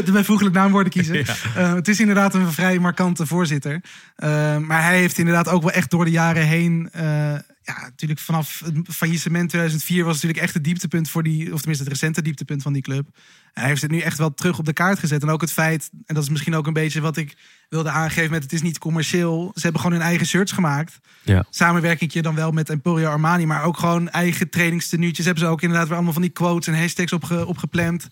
[0.05, 1.25] de bijvoeglijk naamwoorden kiezen.
[1.55, 3.83] Eh, het is inderdaad een vrij markante voorzitter.
[4.15, 6.89] Eh, maar hij heeft inderdaad ook wel echt door de jaren heen.
[6.91, 7.33] eh,
[7.63, 11.83] ja, natuurlijk vanaf het faillissement 2004 was natuurlijk echt het dieptepunt voor die, of tenminste
[11.83, 13.07] het recente dieptepunt van die club.
[13.53, 15.21] Hij heeft het nu echt wel terug op de kaart gezet.
[15.21, 17.37] En ook het feit, en dat is misschien ook een beetje wat ik
[17.69, 19.51] wilde aangeven met het is niet commercieel.
[19.55, 20.99] Ze hebben gewoon hun eigen shirts gemaakt.
[21.21, 21.45] Ja.
[21.49, 25.25] Samenwerkingje dan wel met Emporio Armani, maar ook gewoon eigen trainingstenuutjes.
[25.25, 28.07] Hebben ze ook inderdaad weer allemaal van die quotes en hashtags opge, opgepland.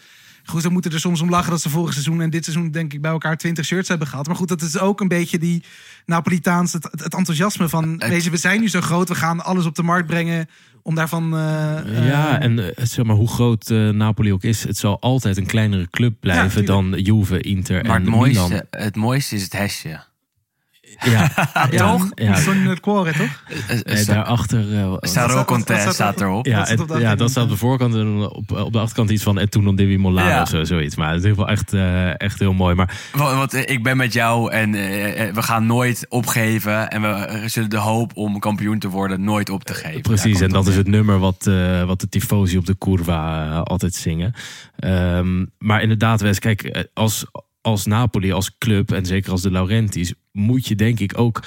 [0.45, 2.93] Goed, ze moeten er soms om lachen dat ze vorig seizoen en dit seizoen denk
[2.93, 4.27] ik bij elkaar 20 shirts hebben gehad.
[4.27, 5.63] Maar goed, dat is ook een beetje die
[6.05, 9.75] Napolitaans, het, het enthousiasme van deze, we zijn nu zo groot, we gaan alles op
[9.75, 10.47] de markt brengen
[10.83, 11.23] om daarvan...
[11.37, 14.99] eh, Ja, eh, en eh, zeg maar, hoe groot eh, Napoli ook is, het zal
[14.99, 18.21] altijd een kleinere club blijven dan Juve, Inter Maar en het Milan.
[18.49, 20.03] mooiste, het mooiste is het hesje.
[20.99, 21.31] Ja,
[21.71, 22.09] ja, toch?
[22.13, 23.43] Ja, Zo'n het cuore, toch?
[23.83, 24.59] Nee, daarachter.
[24.77, 26.45] eh, Saro staat staat er- erop.
[26.45, 29.23] Ja, Dat het- ja, dat staat op de voorkant en op, op de achterkant iets
[29.23, 30.41] van et tu non devi mollare Ja.
[30.41, 30.95] of zo, zoiets.
[30.95, 32.75] Maar het is wel echt, eh, echt heel mooi.
[32.75, 36.89] Maar Want, want, eh, ik ben met jou en eh, eh, we gaan nooit opgeven.
[36.89, 40.01] En we eh, zullen de hoop om kampioen te worden nooit op te geven.
[40.01, 43.61] Precies, en dat is het nummer wat, eh, wat de tifosi op de curva eh,
[43.61, 44.33] altijd zingen.
[44.79, 47.25] Ehm, maar inderdaad, Wes, kijk, eh, als,
[47.61, 51.43] als Napoli, als club en zeker als de Laurentis, moet je denk ik ook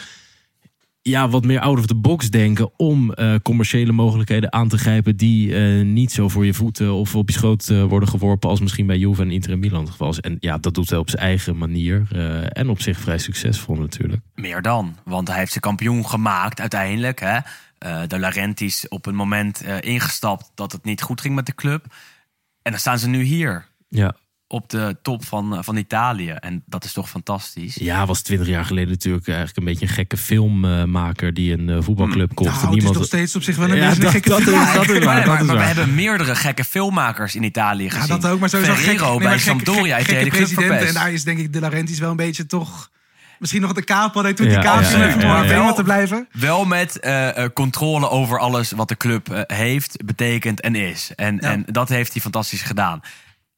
[1.08, 5.16] ja, wat meer out of the box denken om eh, commerciële mogelijkheden aan te grijpen
[5.16, 8.60] die eh, niet zo voor je voeten of op je schoot eh, worden geworpen als
[8.60, 10.20] misschien bij Juve en Inter en Milan het geval is.
[10.20, 12.06] En ja, dat doet hij op zijn eigen manier
[12.48, 14.22] en op zich vrij succesvol natuurlijk.
[14.34, 17.20] Meer dan, want hij heeft ze kampioen gemaakt uiteindelijk.
[17.20, 17.38] Hè?
[18.06, 21.84] De Laurentiis op een moment ingestapt dat het niet goed ging met de club.
[22.62, 24.16] En dan staan ze nu hier Ja,
[24.48, 26.30] op de top van, eh, van Italië.
[26.30, 27.74] En dat is toch fantastisch.
[27.74, 31.76] ja was twintig jaar geleden natuurlijk eigenlijk een beetje een gekke filmmaker die een eh,
[31.80, 32.50] voetbalclub kocht.
[32.50, 32.96] Nou, en het is niemand...
[32.96, 34.58] nog steeds op zich wel een Ja, beetje een dat- gekke dat is- film.
[34.74, 35.16] dat is waar.
[35.16, 38.20] maar, maar, is maar we hebben meerdere gekke filmmakers in Italië Ja, gezien.
[38.20, 40.88] dat ook, maar sowieso Ferrero gek, nee, bij gek- Sampdoria heeft gek- de verpest.
[40.88, 42.92] En daar is denk ik de Laurentiis wel een beetje toch...
[43.38, 45.72] Misschien nog de kaap had hij toen die Ja, kaap ja, ja, ja, ja.
[45.72, 46.28] te blijven.
[46.32, 51.12] Wel met eh, controle over alles wat de club heeft, betekent en is.
[51.16, 51.50] En, Ja.
[51.50, 53.00] en dat heeft hij fantastisch gedaan.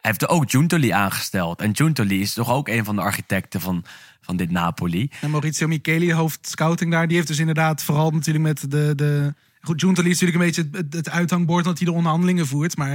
[0.06, 1.60] Heeft ook Giuntoli aangesteld.
[1.60, 3.84] En Giuntoli is toch ook een van de architecten van,
[4.20, 5.10] van dit Napoli.
[5.20, 8.92] En Maurizio Micheli, hoofd scouting daar, die heeft dus inderdaad vooral natuurlijk met de...
[8.94, 12.76] de goed, Giuntoli is natuurlijk een beetje het, het uithangbord dat hij de onderhandelingen voert.
[12.76, 12.90] Maar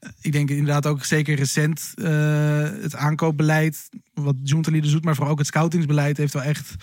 [0.00, 2.06] eh, ik denk inderdaad ook zeker recent eh,
[2.82, 6.74] het aankoopbeleid, wat Giuntoli dus doet, maar vooral ook het scoutingsbeleid heeft wel echt...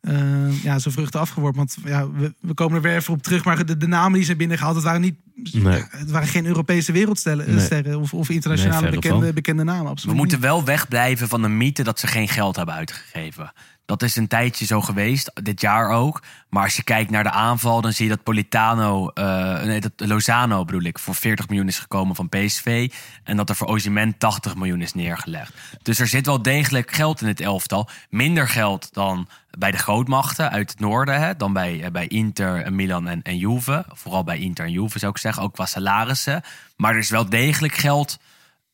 [0.00, 1.58] eh, ja, zijn vruchten afgeworpen.
[1.58, 3.44] Want ja, we, we komen er weer even op terug.
[3.44, 5.16] Maar de, de namen die zijn binnengehaald, het waren niet.
[5.52, 5.76] Nee.
[5.76, 7.64] ja, het waren geen Europese wereldsterren Nee.
[7.64, 9.90] sterren of, of internationale Nee, bekende, bekende namen.
[9.90, 10.14] Absoluut.
[10.14, 13.52] We moeten wel wegblijven van de mythe dat ze geen geld hebben uitgegeven.
[13.90, 16.22] Dat is een tijdje zo geweest, dit jaar ook.
[16.48, 19.92] Maar als je kijkt naar de aanval, dan zie je dat Politano, eh, nee, dat
[19.96, 22.92] Lozano bedoel ik, voor 40 miljoen is gekomen van PSV.
[23.24, 25.54] En dat er voor Osimhen 80 miljoen is neergelegd.
[25.82, 27.88] Dus er zit wel degelijk geld in het elftal.
[28.10, 29.28] Minder geld dan
[29.58, 33.22] bij de grootmachten uit het noorden, hè, dan bij, eh, bij Inter, en Milan en,
[33.22, 33.84] en Juve.
[33.88, 36.42] Vooral bij Inter en Juve zou ik zeggen, ook qua salarissen.
[36.76, 38.18] Maar er is wel degelijk geld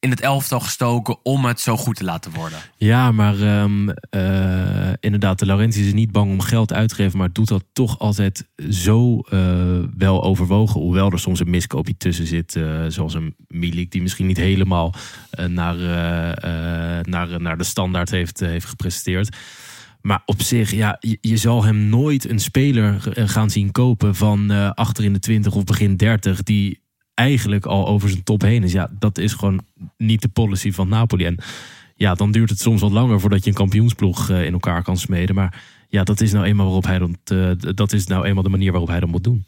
[0.06, 2.58] in het elftal gestoken om het zo goed te laten worden.
[2.76, 7.18] Ja, maar ehm, eh, inderdaad, de Laurentiis is niet bang om geld uit te geven,
[7.18, 10.80] maar doet dat toch altijd zo eh, wel overwogen.
[10.80, 14.94] Hoewel er soms een miskoopje tussen zit, eh, zoals een Milik die misschien niet helemaal
[15.46, 15.76] naar,
[17.02, 19.36] naar, naar de standaard heeft, heeft gepresteerd.
[20.06, 24.50] Maar op zich, ja, je, je, zal hem nooit een speler gaan zien kopen van
[24.74, 26.80] achter in de 20 of begin 30 die
[27.14, 28.72] eigenlijk al over zijn top heen is.
[28.72, 29.64] Ja, dat is gewoon
[29.96, 31.24] niet de policy van Napoli.
[31.24, 31.38] En
[31.94, 34.96] ja, dan duurt het soms wat langer voordat je een kampioensploeg eh, in elkaar kan
[34.96, 35.34] smeden.
[35.34, 38.48] Maar ja, dat is nou eenmaal waarop hij dan, uh, dat is nou eenmaal de
[38.48, 39.46] manier waarop hij dat moet doen.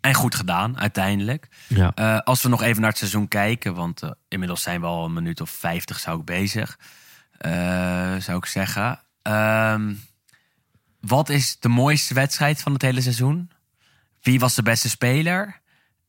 [0.00, 1.48] En goed gedaan, uiteindelijk.
[1.68, 1.92] Ja.
[1.98, 5.04] Uh, als we nog even naar het seizoen kijken, want uh, inmiddels zijn we al
[5.04, 6.78] een minuut of vijftig, zou ik bezig.
[7.46, 9.00] Uh, zou ik zeggen.
[9.22, 9.94] Ehm,
[11.00, 13.50] wat is de mooiste wedstrijd van het hele seizoen?
[14.22, 15.60] Wie was de beste speler?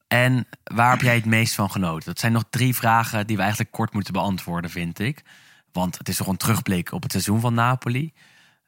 [0.08, 2.06] En waar heb jij het meest van genoten?
[2.06, 5.24] Dat zijn nog drie vragen die we eigenlijk kort moeten beantwoorden, vind ik.
[5.72, 8.14] Want het is toch een terugblik op het seizoen van Napoli.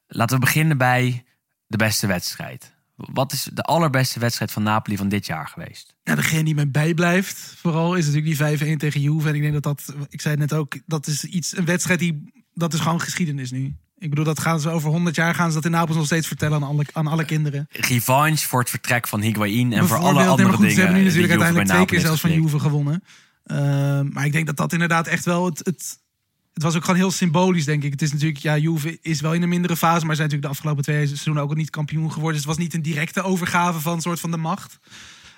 [0.07, 1.25] Laten we beginnen bij
[1.67, 2.73] de beste wedstrijd.
[2.95, 5.95] Wat is de allerbeste wedstrijd van Napoli van dit jaar geweest?
[6.03, 9.27] Ja, degene die me bijblijft, vooral is natuurlijk die 5-1 tegen Juve.
[9.27, 11.99] En ik denk dat dat, ik zei het net ook, dat is iets, een wedstrijd
[11.99, 13.75] die, dat is gewoon geschiedenis nu.
[14.03, 16.27] Ik bedoel, dat gaan ze over 100 jaar gaan ze dat in Napels nog steeds
[16.27, 17.67] vertellen aan alle, aan alle kinderen.
[17.69, 20.73] Revanche voor het vertrek van Higuain en voor alle andere goed, dingen.
[20.73, 23.03] Ze hebben nu natuurlijk uiteindelijk twee keer zelfs van Juve gewonnen.
[23.45, 23.57] Uh,
[24.01, 25.97] maar ik denk dat dat inderdaad echt wel het, het,
[26.53, 27.91] het was ook gewoon heel symbolisch, denk ik.
[27.91, 30.59] Het is natuurlijk, ja, Juve is wel in een mindere fase, maar zijn natuurlijk de
[30.59, 32.33] afgelopen twee seizoenen ook niet kampioen geworden.
[32.33, 34.79] Dus het was niet een directe overgave van een soort van de macht.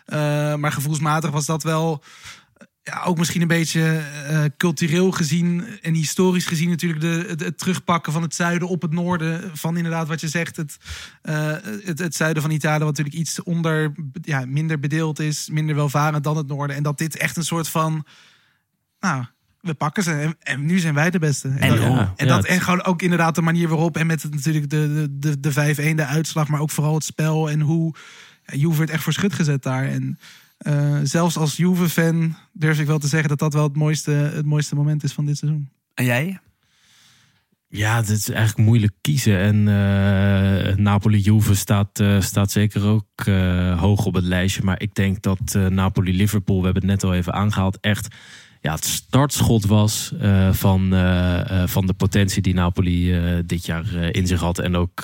[0.07, 2.03] Uh, maar gevoelsmatig was dat wel
[2.85, 7.57] ja, ook misschien een beetje uh, cultureel gezien en historisch gezien natuurlijk de, het, het,
[7.57, 9.57] terugpakken van het zuiden op het noorden.
[9.57, 10.77] Van inderdaad wat je zegt, het,
[11.23, 11.51] uh,
[11.83, 16.23] het, het, zuiden van Italië wat natuurlijk iets onder, ja, minder bedeeld is, minder welvarend
[16.23, 16.75] dan het noorden.
[16.75, 18.05] En dat dit echt een soort van,
[18.99, 19.25] nou,
[19.61, 21.47] we pakken ze en, en nu zijn wij de beste.
[21.47, 24.33] En, En dat, en, dat, en gewoon ook inderdaad de manier waarop en met het,
[24.33, 27.95] natuurlijk de, de, de, de 5-1 de uitslag, maar ook vooral het spel en hoe
[28.45, 29.83] ja, Juve werd echt voor schut gezet daar.
[29.83, 30.19] En
[30.67, 34.45] uh, zelfs als Juve-fan durf ik wel te zeggen dat dat wel het mooiste, het
[34.45, 35.69] mooiste moment is van dit seizoen.
[35.93, 36.39] En jij?
[37.67, 39.37] Ja, het is eigenlijk moeilijk kiezen.
[39.39, 44.63] En uh, Napoli-Juve staat, uh, staat zeker ook uh, hoog op het lijstje.
[44.63, 48.15] Maar ik denk dat Napoli-Liverpool, we hebben het net al even aangehaald, echt
[48.61, 50.13] ja, het startschot was
[50.51, 50.89] van,
[51.65, 54.59] van de potentie die Napoli dit jaar in zich had.
[54.59, 55.03] En ook,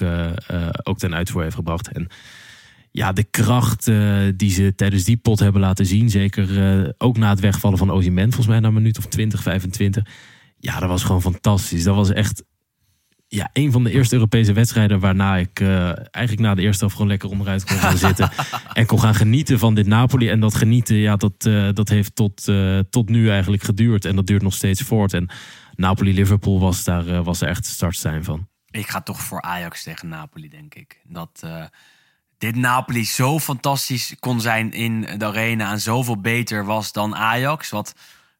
[0.84, 1.92] ook ten uitvoer heeft gebracht.
[1.92, 2.08] En
[2.92, 6.10] ja, de kracht uh, die ze tijdens die pot hebben laten zien.
[6.10, 9.42] Zeker uh, ook na het wegvallen van Ozyman, volgens mij na een minuut of 20,
[9.42, 10.06] 25.
[10.58, 11.84] Ja, dat was gewoon fantastisch.
[11.84, 12.44] Dat was echt
[13.28, 16.96] ja, een van de eerste Europese wedstrijden waarna ik uh, eigenlijk na de eerste helft
[16.96, 18.30] gewoon lekker onderuit kon gaan zitten.
[18.74, 20.30] en kon gaan genieten van dit Napoli.
[20.30, 21.42] En dat genieten, ja, dat,
[21.74, 22.52] dat heeft tot,
[22.90, 24.06] tot nu eigenlijk geduurd.
[24.06, 25.14] En dat duurt nog steeds voort.
[25.14, 25.30] En
[25.76, 28.48] Napoli-Liverpool was daar, was er echt de startstijn van.
[28.70, 31.02] Ik ga toch voor Ajax tegen Napoli, denk ik.
[31.08, 31.44] Dat
[32.42, 37.70] dit Napoli zo fantastisch kon zijn in de arena en zoveel beter was dan Ajax.
[37.70, 37.96] Wat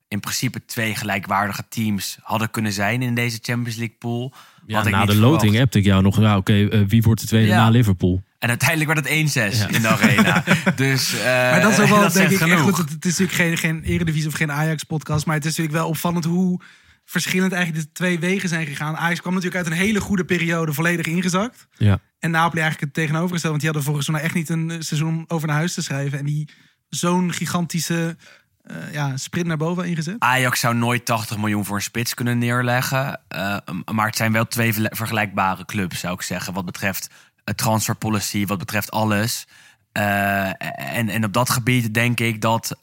[0.08, 4.34] in principe twee gelijkwaardige teams hadden kunnen zijn in deze Champions League pool.
[4.66, 7.48] Ja, na de loting heb ik jou nog, ja, oké, uh, wie wordt de tweede
[7.48, 7.64] ja.
[7.64, 8.24] na Liverpool?
[8.40, 9.68] En uiteindelijk werd het 1-6 ja.
[9.68, 10.44] in de arena.
[10.76, 12.78] dus, uh, maar dat is ook wel, denk ik, echt goed.
[12.78, 16.26] Het is natuurlijk geen, geen Eredivisie of geen Ajax-podcast, maar het is natuurlijk wel opvallend
[16.26, 16.60] hoe
[17.06, 18.98] verschillend eigenlijk de twee wegen zijn gegaan.
[18.98, 21.68] Ajax kwam natuurlijk uit een hele goede periode volledig ingezakt.
[21.72, 22.00] Ja.
[22.20, 23.50] En Napoli eigenlijk het tegenovergestelde.
[23.50, 26.20] Want die hadden volgens mij echt niet een seizoen over naar huis te schrijven.
[26.20, 26.50] En die
[26.90, 28.18] zo'n gigantische
[28.64, 30.16] uh, ja, sprint naar boven ingezet.
[30.20, 33.20] Ajax zou nooit 80 miljoen voor een spits kunnen neerleggen.
[33.36, 33.58] Uh,
[33.92, 36.54] maar het zijn wel twee vergelijkbare clubs, zou ik zeggen.
[36.54, 37.10] Wat betreft
[37.44, 39.48] het transfer policy, wat betreft alles.
[39.98, 40.48] Uh,
[40.96, 42.76] en, en op dat gebied denk ik dat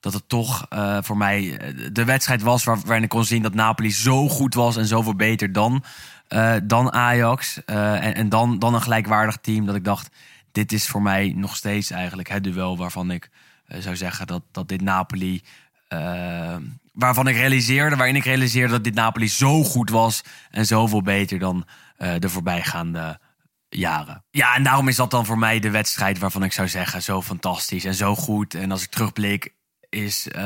[0.00, 1.60] dat het toch uh, voor mij
[1.92, 5.14] de wedstrijd was waar, waarin ik kon zien dat Napoli zo goed was en zoveel
[5.14, 5.84] beter dan,
[6.28, 7.64] uh, dan Ajax.
[7.64, 9.66] En en dan, dan een gelijkwaardig team.
[9.66, 10.10] Dat ik dacht,
[10.52, 13.30] dit is voor mij nog steeds eigenlijk het duel waarvan ik
[13.68, 15.42] zou zeggen dat, dat dit Napoli.
[16.92, 21.38] waarvan ik realiseerde, waarin ik realiseerde dat dit Napoli zo goed was en zoveel beter
[21.38, 21.66] dan
[22.18, 23.18] de voorbijgaande
[23.68, 24.24] jaren.
[24.30, 27.22] Ja, en daarom is dat dan voor mij de wedstrijd waarvan ik zou zeggen zo
[27.22, 28.54] fantastisch en zo goed.
[28.54, 29.52] En als ik terugblik,
[29.88, 30.42] is uh,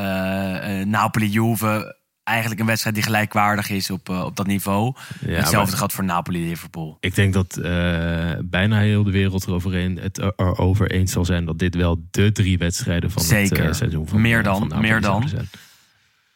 [0.85, 4.95] Napoli-Juve eigenlijk een wedstrijd die gelijkwaardig is op, eh, op dat niveau.
[5.25, 6.97] Ja, Hetzelfde geldt voor Napoli-Liverpool.
[6.99, 11.45] Ik denk dat eh, bijna heel de wereld eroverheen, het er- erover eens zal zijn
[11.45, 13.57] dat dit wel de drie wedstrijden van Zeker.
[13.57, 15.29] het eh, seizoen van Meer eh, dan, van Napoli meer dan.
[15.29, 15.49] zijn.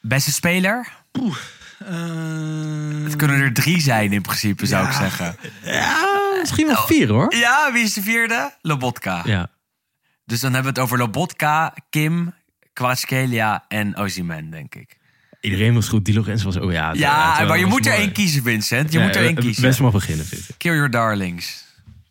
[0.02, 0.88] Beste speler?
[1.12, 4.90] Eh, Het kunnen er drie zijn in principe, zou Ja.
[4.90, 5.36] ik zeggen.
[5.64, 6.06] Ja,
[6.40, 7.36] misschien wel vier hoor.
[7.36, 8.54] Ja, wie is de vierde?
[8.62, 9.22] Lobotka.
[9.26, 9.50] Ja.
[10.26, 12.34] Dus dan hebben we het over Lobotka, Kim,
[12.78, 14.98] Kvaratskhelia en Osimhen, denk ik.
[15.42, 16.06] Iedereen was goed.
[16.06, 16.94] Di Lorenzo was ook ja.
[16.94, 18.92] Ja, maar je moet er één kiezen, Vincent.
[18.92, 19.62] Je Ja, moet er één kiezen.
[19.62, 20.56] Best mag beginnen, vind ik.
[20.58, 21.66] Kill your darlings.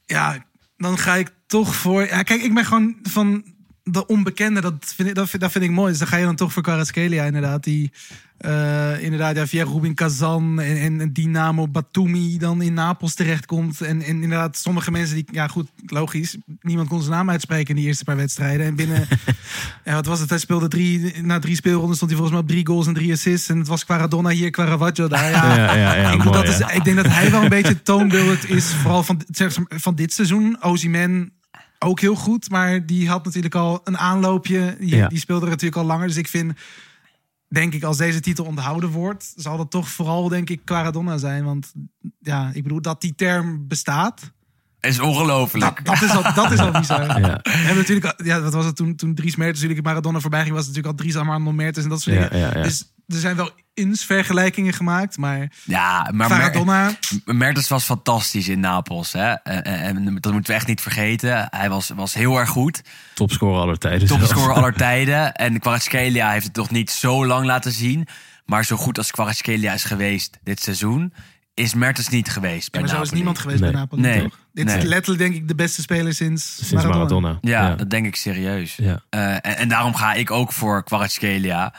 [0.07, 0.45] Ja,
[0.77, 2.07] dan ga ik toch voor...
[2.07, 3.45] Ja, kijk, ik ben gewoon van
[3.91, 4.61] de onbekende.
[4.61, 5.91] Dat vind ik, dat vind, dat vind ik mooi.
[5.91, 7.65] Dus dan ga je dan toch voor Kvaratskhelia inderdaad.
[7.65, 7.93] Die
[8.39, 13.81] eh, inderdaad ja, via Rubin Kazan en, en, en Dynamo Batumi dan in Napels terechtkomt.
[13.81, 15.25] En, en inderdaad sommige mensen die...
[15.31, 16.37] Ja goed, logisch.
[16.61, 18.67] Niemand kon zijn naam uitspreken in die eerste paar wedstrijden.
[18.67, 19.09] En binnen...
[19.85, 20.31] ja, wat was het?
[20.31, 21.23] Hij speelde drie...
[21.23, 23.49] Na drie speelronden stond hij volgens mij op drie goals en drie assists.
[23.49, 25.31] En het was Quaradonna hier, Quaravaggio daar.
[25.31, 27.73] Ja, Ja, ja, ja, ik, mooi, dat is, ik denk dat hij wel een beetje
[27.73, 30.63] het toonbeeld is, vooral van, zeg van dit seizoen.
[30.63, 31.31] Ozyman
[31.79, 34.77] ook heel goed, maar die had natuurlijk al een aanloopje.
[34.81, 35.09] Die, Ja.
[35.09, 36.07] die speelde er natuurlijk al langer.
[36.07, 36.53] Dus ik vind,
[37.49, 41.45] denk ik, als deze titel onthouden wordt, zal dat toch vooral, denk ik, Quaradonna zijn.
[41.45, 41.73] Want
[42.21, 44.33] ja, ik bedoel, dat die term bestaat,
[44.87, 45.85] is ongelooflijk.
[45.85, 47.05] dat, dat, is, al, dat is al bizar.
[47.21, 47.41] Ja.
[47.43, 50.43] We hebben natuurlijk, al- ja, wat was het toen, toen Dries Mertens natuurlijk Maradona voorbij
[50.43, 52.49] ging, was het natuurlijk al Dries Armando Mertens en dat soort Ja, dingen.
[52.49, 52.63] ja, ja.
[52.63, 56.91] Dus er zijn wel eens vergelijkingen gemaakt, maar Ja, maar Mer- Maradona...
[57.25, 59.13] Mertens was fantastisch in Napels.
[59.13, 59.33] Hè?
[59.33, 61.47] En, en- en dat moeten we echt niet vergeten.
[61.51, 62.83] Hij was, was heel erg goed.
[63.15, 64.09] Topscorer aller tijden.
[64.09, 65.35] Topscorer aller tijden.
[65.35, 68.07] En Kvaratskhelia heeft het nog niet zo lang laten zien.
[68.45, 71.13] Maar zo goed als Kvaratskhelia is geweest dit seizoen...
[71.55, 73.71] is Mertens niet geweest bij maar zo is niemand geweest Nee.
[73.71, 74.23] bij Napoli, Nee.
[74.23, 74.39] toch?
[74.57, 74.77] Dit Nee.
[74.77, 77.39] is letterlijk denk ik de beste speler sinds, Sinds Maradona.
[77.41, 77.75] Ja, Ja.
[77.75, 78.77] dat denk ik serieus.
[78.77, 79.01] Ja.
[79.11, 81.75] Eh, en, en daarom ga ik ook voor Kvaratskhelia.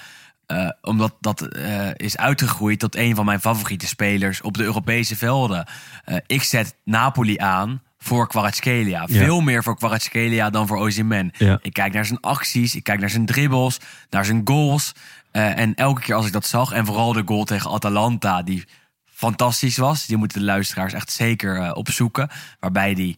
[0.45, 5.15] Eh, omdat dat eh, is uitgegroeid tot een van mijn favoriete spelers op de Europese
[5.15, 5.65] velden.
[6.03, 8.99] Eh, ik zet Napoli aan voor Kvaratskhelia.
[9.07, 9.19] Ja.
[9.23, 11.31] Veel meer voor Kvaratskhelia dan voor Osimhen.
[11.37, 11.59] Ja.
[11.61, 13.77] Ik kijk naar zijn acties, ik kijk naar zijn dribbles,
[14.09, 14.91] naar zijn goals.
[15.31, 18.65] Eh, en elke keer als ik dat zag, en vooral de goal tegen Atalanta, die
[19.17, 20.05] fantastisch was.
[20.05, 22.29] Die moeten de luisteraars echt zeker eh, opzoeken.
[22.59, 23.17] Waarbij die,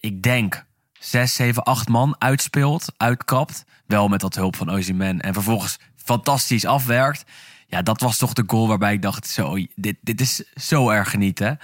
[0.00, 0.64] ik denk,
[0.98, 3.64] 6, 7, 8 man uitspeelt, uitkapt.
[3.86, 5.20] Wel met wat hulp van Ozyman.
[5.20, 7.24] En vervolgens fantastisch afwerkt.
[7.66, 11.10] Ja, dat was toch de goal waarbij ik dacht, zo, dit, dit is zo erg
[11.10, 11.58] genieten.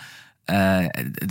[0.45, 0.87] Eh,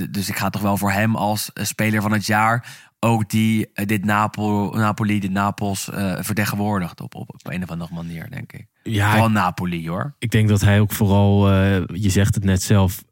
[0.09, 2.67] dus ik ga toch wel voor hem als eh, speler van het jaar.
[3.05, 7.69] Ook die eh, dit Napel, Napoli, dit Napels eh, vertegenwoordigt op, op, op een of
[7.69, 8.65] andere manier, denk ik.
[8.83, 10.15] Ja, Vooral Napoli, hoor.
[10.19, 13.03] ik denk dat hij ook vooral, eh, je zegt het net zelf,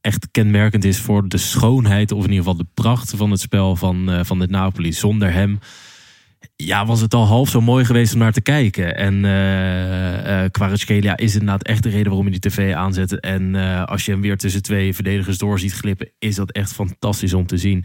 [0.00, 3.76] echt kenmerkend is voor de schoonheid, of in ieder geval de pracht van het spel
[3.76, 4.92] van, eh, van dit Napoli.
[4.92, 5.58] Zonder hem
[6.56, 8.96] ja, was het al half zo mooi geweest om naar te kijken.
[8.96, 13.20] En eh Kvaratskhelia is inderdaad echt de reden waarom je die tv aanzet.
[13.20, 13.54] En
[13.86, 17.46] als je hem weer tussen twee verdedigers door ziet glippen, is dat echt fantastisch om
[17.46, 17.84] te zien.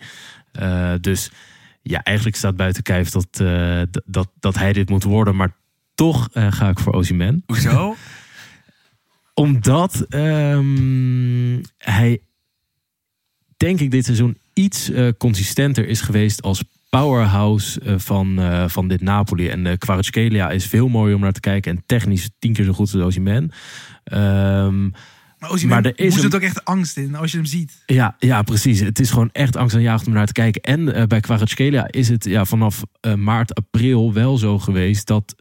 [0.56, 1.32] Eh, dus
[1.82, 5.36] ja, eigenlijk staat buiten kijf dat, eh, dat, dat hij dit moet worden.
[5.36, 5.56] Maar
[5.96, 7.96] toch eh, ga ik voor Ozyman Hoezo?
[9.34, 12.22] omdat ehm, hij,
[13.58, 18.40] denk ik, dit seizoen iets consistenter is geweest als powerhouse van,
[18.70, 19.50] van dit Napoli.
[19.50, 21.76] En uh, Kvaratskhelia is veel mooier om naar te kijken.
[21.76, 23.52] En technisch tien keer zo goed als Osimhen.
[24.04, 24.88] Ehm
[25.68, 27.84] Maar er is moest een- het ook echt angst in als je hem ziet.
[27.86, 28.80] ja, ja, precies.
[28.80, 30.62] Het is gewoon echt angstaanjagend om naar te kijken.
[30.62, 35.36] En eh, bij Kvaratskhelia is het ja, vanaf eh, maart, april wel zo geweest dat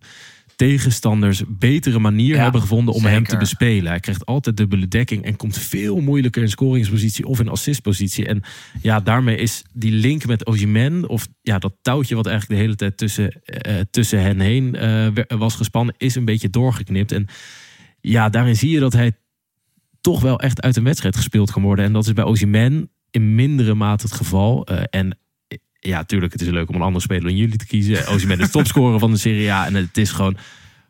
[0.56, 3.90] tegenstanders betere manier Ja, hebben gevonden om hem te bespelen.
[3.90, 8.26] Hij krijgt altijd dubbele dekking en komt veel moeilijker in scoringspositie of in assistpositie.
[8.26, 8.42] En
[8.82, 12.76] ja, daarmee is die link met Osimhen, of ja, dat touwtje wat eigenlijk de hele
[12.76, 17.12] tijd tussen, eh, tussen hen heen eh, was gespannen, is een beetje doorgeknipt.
[17.12, 17.26] En
[18.00, 19.12] ja, daarin zie je dat hij
[20.04, 21.84] toch wel echt uit een wedstrijd gespeeld kan worden.
[21.84, 24.66] En dat is bij Osimhen in mindere mate het geval.
[24.66, 27.66] Eh, en eh, ja, tuurlijk, het is leuk om een andere speler dan jullie te
[27.66, 28.08] kiezen.
[28.08, 29.66] Osimhen is topscorer van de Serie A.
[29.66, 30.36] En het is gewoon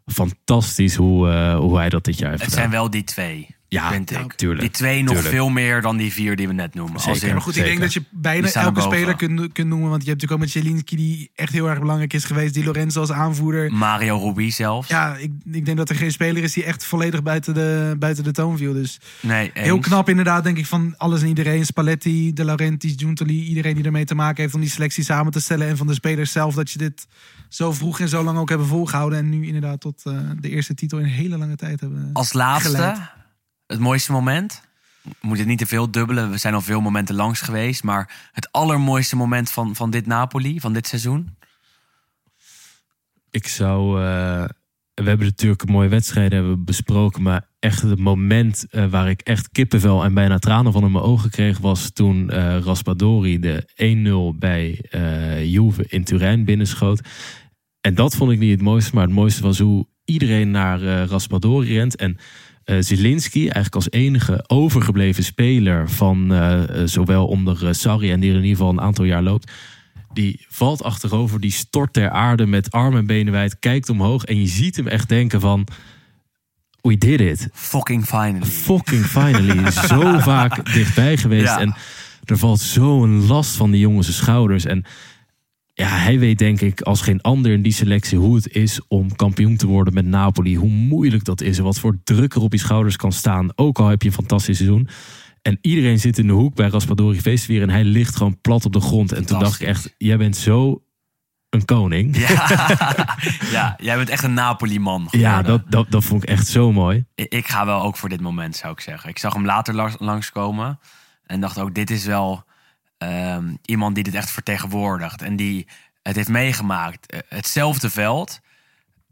[0.07, 2.71] fantastisch hoe, eh, hoe hij dat dit jaar heeft Het gedaan.
[2.71, 4.33] zijn wel die twee, Ja, vind ja, ik.
[4.33, 5.35] tuurlijk, die twee nog tuurlijk.
[5.35, 6.95] veel meer dan die vier die we net noemen.
[6.95, 7.27] Als Zeker.
[7.27, 9.89] in- Maar goed, ik denk dat je bijna elke speler kunt, kunt noemen.
[9.91, 12.55] Want je hebt natuurlijk ook met Jelinski die echt heel erg belangrijk is geweest.
[12.55, 13.73] Die Lorenzo als aanvoerder.
[13.73, 14.89] Mario Rubie zelfs.
[14.89, 18.25] Ja, ik, ik denk dat er geen speler is die echt volledig buiten de, buiten
[18.25, 18.73] de toon viel.
[18.73, 21.67] Dus nee, heel knap inderdaad, denk ik, van alles en iedereen.
[21.67, 25.41] Spalletti, De Laurentiis, Giuntoli, iedereen die ermee te maken heeft om die selectie samen te
[25.41, 25.69] stellen.
[25.69, 27.07] En van de spelers zelf dat je dit
[27.49, 29.19] zo vroeg en zo lang ook hebben volgehouden.
[29.19, 32.11] En nu inderdaad tot eh, de eerste titel in een hele lange tijd hebben.
[32.13, 32.99] Als laatste, geleid.
[33.67, 34.63] Het mooiste moment.
[35.03, 36.31] We moeten niet te veel dubbelen.
[36.31, 37.83] We zijn al veel momenten langs geweest.
[37.83, 41.37] Maar het allermooiste moment van, van dit Napoli, van dit seizoen.
[43.31, 44.45] Ik zou, eh,
[44.95, 47.23] we hebben natuurlijk mooie wedstrijden hebben besproken.
[47.23, 51.05] Maar echt het moment eh, waar ik echt kippenvel en bijna tranen van in mijn
[51.05, 51.59] ogen kreeg...
[51.59, 53.69] was toen eh Raspadori de
[54.35, 54.85] 1-0 bij
[55.47, 57.09] Juve in Turijn binnenschoot.
[57.81, 58.95] En dat vond ik niet het mooiste.
[58.95, 61.97] Maar het mooiste was hoe iedereen naar Raspadori rent.
[61.97, 62.19] En
[62.79, 65.91] Zielinski, eigenlijk als enige overgebleven speler...
[65.91, 69.51] van eh, zowel onder Sarri en die er in ieder geval een aantal jaar loopt...
[70.13, 74.41] Die valt achterover, die stort ter aarde met armen en benen wijd, kijkt omhoog en
[74.41, 75.67] je ziet hem echt denken van,
[76.81, 77.49] we did it.
[77.53, 78.45] Fucking finally.
[78.45, 79.71] Fucking finally.
[79.89, 81.61] zo vaak dichtbij geweest Ja.
[81.61, 81.75] en
[82.25, 84.65] er valt zo'n last van die jongens schouders.
[84.65, 84.85] En
[85.75, 89.17] ja, hij weet denk ik als geen ander in die selectie hoe het is om
[89.17, 90.57] kampioen te worden met Napoli.
[90.57, 93.49] Hoe moeilijk dat is en wat voor druk er op je schouders kan staan.
[93.55, 94.89] Ook al heb je een fantastisch seizoen.
[95.43, 98.73] En iedereen zit in de hoek bij Raspadori Feestvier en hij ligt gewoon plat op
[98.73, 99.13] de grond.
[99.13, 100.83] En toen dacht ik echt, jij bent zo
[101.51, 102.17] een koning.
[102.19, 102.47] Ja.
[103.57, 105.09] ja, jij bent echt een Napoli-man.
[105.11, 107.05] Ja, dat, dat, dat vond ik echt zo mooi.
[107.15, 109.11] Ik- Ik ga wel ook voor dit moment, zou ik zeggen.
[109.11, 110.79] Ik zag hem later langs- langskomen.
[111.27, 112.45] En dacht ook, dit is wel
[113.09, 115.23] ehm, iemand die dit echt vertegenwoordigt.
[115.23, 115.67] En die
[116.03, 117.07] het heeft meegemaakt.
[117.11, 118.41] Eh, Hetzelfde veld,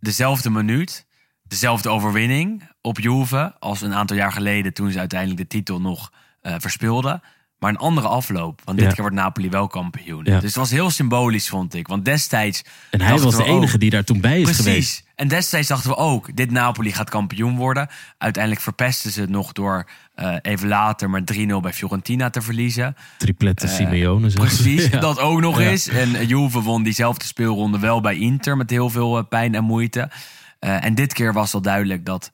[0.00, 1.06] dezelfde minuut,
[1.42, 3.54] dezelfde overwinning op Juve...
[3.58, 7.22] als een aantal jaar geleden toen ze uiteindelijk de titel nog eh verspeelden.
[7.58, 8.60] Maar een andere afloop.
[8.64, 8.92] Want dit Ja.
[8.92, 10.24] keer wordt Napoli wel kampioen.
[10.24, 10.34] Ja.
[10.34, 11.86] Dus het was heel symbolisch, vond ik.
[11.86, 12.64] Want destijds...
[12.90, 14.64] En hij was de ook- enige die daar toen bij is Precies.
[14.64, 15.04] geweest.
[15.14, 17.88] En destijds dachten we ook, dit Napoli gaat kampioen worden.
[18.18, 22.96] Uiteindelijk verpesten ze het nog door eh, even later maar 3-0 bij Fiorentina te verliezen.
[23.18, 24.30] Triplette Simeone.
[24.30, 24.54] zelfs.
[24.54, 25.00] Precies, Ja.
[25.00, 25.68] dat ook nog Ja.
[25.68, 25.88] eens.
[25.88, 30.10] En eh, Juve won diezelfde speelronde wel bij Inter met heel veel pijn en moeite.
[30.58, 32.30] En dit keer was al duidelijk dat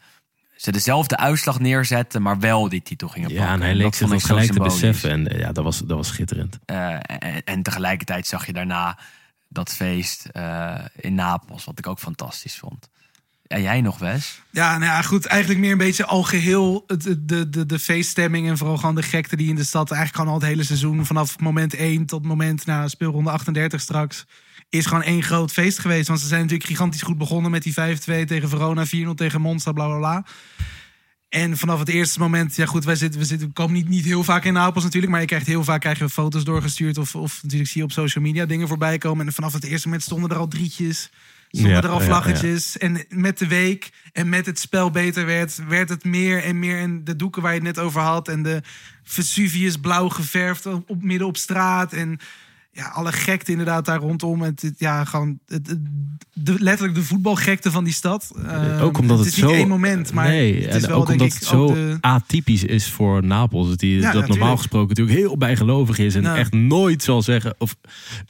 [0.57, 3.47] ze dezelfde uitslag neerzetten, maar wel die titel gingen pakken.
[3.47, 5.11] Ja, en hij leek zich dat gelijk te beseffen.
[5.11, 6.59] En ja, dat was, dat was schitterend.
[6.64, 7.03] En,
[7.45, 8.99] en tegelijkertijd zag je daarna
[9.49, 10.29] dat feest
[10.97, 12.89] in Napels, wat ik ook fantastisch vond.
[13.49, 14.40] En jij nog, Wes?
[14.51, 15.26] Ja, nou ja, goed.
[15.26, 18.49] Eigenlijk meer een beetje algeheel het, het- de, de, de feeststemming.
[18.49, 21.07] En vooral gewoon de gekte die in de stad eigenlijk gewoon al het hele seizoen.
[21.07, 24.24] Vanaf moment 1 tot moment na speelronde 38 straks.
[24.68, 26.09] Is gewoon één groot feest geweest.
[26.09, 28.86] Want ze zijn natuurlijk gigantisch goed begonnen met die 5-2 tegen Verona.
[28.86, 30.24] 4-0 tegen Monza, bla bla bla.
[31.28, 34.05] En vanaf het eerste moment, ja goed, wij zitten, we, zitten, we komen niet, niet
[34.05, 35.12] heel vaak in Napels natuurlijk.
[35.12, 36.99] Maar je krijgt heel vaak krijg je foto's doorgestuurd.
[36.99, 39.26] Of, of natuurlijk zie je op social media dingen voorbij komen.
[39.26, 41.11] En vanaf het eerste moment stonden er al drietjes.
[41.49, 42.78] Stonden Ja, er al vlaggetjes.
[42.78, 46.78] En met de week en met het spel beter werd, werd het meer en meer.
[46.78, 48.28] En de doeken waar je het net over had.
[48.28, 48.62] En de
[49.03, 51.92] Vesuvius blauw geverfd op, op midden op straat.
[51.92, 52.18] En
[52.79, 54.43] ja, alle gekte inderdaad daar rondom.
[54.43, 55.79] Het- ja, gewoon het, het-
[56.33, 58.33] de, letterlijk de voetbalgekte van die stad.
[58.47, 59.47] Ehm, ook omdat het, is zo...
[59.47, 61.66] niet één moment, maar nee, het is en wel ook denk omdat ik het zo
[61.66, 61.99] de...
[62.01, 63.68] atypisch is voor Napels.
[63.68, 66.14] Dat, die, Ja, dat normaal gesproken natuurlijk heel bijgelovig is.
[66.14, 66.39] En Nou.
[66.39, 67.55] echt nooit zal zeggen...
[67.59, 67.76] Of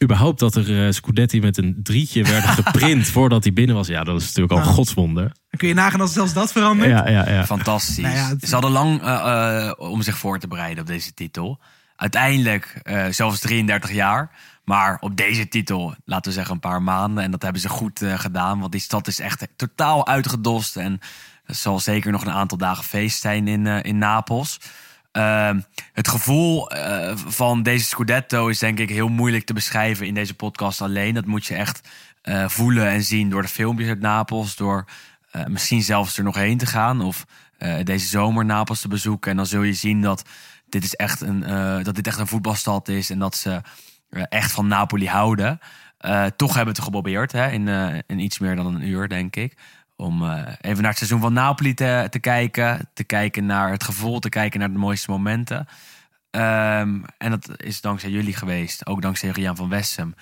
[0.03, 3.07] überhaupt dat er eh, Scudetti met een drietje werden geprint...
[3.07, 3.87] voordat hij binnen was.
[3.87, 4.71] Ja, dat is natuurlijk al Nou.
[4.73, 5.23] godswonder.
[5.25, 6.91] Dan kun je nagaan als zelfs dat verandert.
[6.91, 7.47] Ja, ja, ja.
[7.47, 7.97] Fantastisch.
[7.99, 11.15] Nou ja, het- Ze hadden lang eh, eh, om zich voor te bereiden op deze
[11.15, 11.59] titel.
[11.99, 14.31] Uiteindelijk eh, zelfs 33 jaar.
[14.65, 17.25] Maar op deze titel, laten we zeggen een paar maanden.
[17.25, 18.61] En dat hebben ze goed eh, gedaan.
[18.61, 20.77] Want die stad is echt totaal uitgedost.
[20.77, 21.01] En
[21.45, 24.61] het zal zeker nog een aantal dagen feest zijn in, eh, in Napels.
[25.13, 25.61] Ehm,
[25.93, 26.71] het gevoel
[27.15, 31.15] van deze Scudetto is denk ik heel moeilijk te beschrijven in deze podcast alleen.
[31.15, 31.89] Dat moet je echt
[32.47, 34.57] voelen en zien door de filmpjes uit Napels.
[34.57, 34.85] Door
[35.47, 37.01] misschien zelfs er nog heen te gaan.
[37.01, 37.27] Of
[37.85, 39.31] deze zomer Napels te bezoeken.
[39.31, 40.25] En dan zul je zien dat
[40.69, 43.11] dit, is echt een, eh, dat dit echt een voetbalstad is.
[43.11, 43.61] En dat ze
[44.11, 45.61] eh, echt van Napoli houden.
[45.99, 49.57] Eh, toch hebben we het geprobeerd hè, in, iets meer dan een uur, denk ik.
[49.97, 50.23] Om
[50.61, 52.89] even naar het seizoen van Napoli te, te kijken.
[52.95, 55.66] Te kijken naar het gevoel, te kijken naar de mooiste momenten.
[56.31, 58.87] Ehm, en dat is dankzij jullie geweest.
[58.87, 60.14] Ook dankzij Rian van Wessem.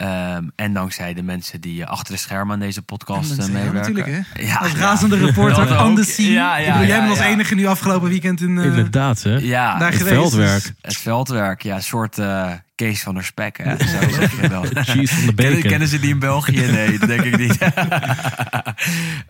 [0.00, 3.46] Ehm, en dankzij de mensen die eh, achter de schermen aan deze podcast En eh,
[3.46, 3.94] ja, meewerken.
[3.94, 4.42] natuurlijk, hè?
[4.42, 4.78] Ja, als ja.
[4.78, 6.30] razende reporter Dat on the scene.
[6.30, 7.32] Ja, ja, Ik bedoel, jij ja, bent als ja.
[7.32, 8.58] enige nu afgelopen weekend in...
[8.58, 9.36] eh, Inderdaad, hè?
[9.36, 10.16] Ja, daar het geweest.
[10.16, 10.62] veldwerk.
[10.62, 11.62] dus- het veldwerk.
[11.62, 13.56] Ja, een soort eh Kees van der Spek.
[13.62, 13.76] Hè?
[13.78, 14.62] Zo zeg je wel.
[14.84, 15.60] Cheese van de bacon.
[15.62, 16.60] kennen ze die in België?
[16.66, 17.58] Nee, dat denk ik niet.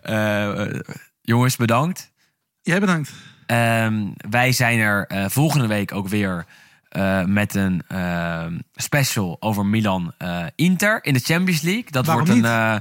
[0.01, 0.65] Eh,
[1.21, 2.11] jongens, bedankt.
[2.61, 3.11] Jij bedankt.
[3.45, 3.93] Ehm,
[4.29, 6.45] wij zijn er eh, volgende week ook weer
[6.91, 11.91] eh, met een ehm, special over Milan-Inter in de Champions League.
[11.91, 12.75] Dat Waarom wordt een eh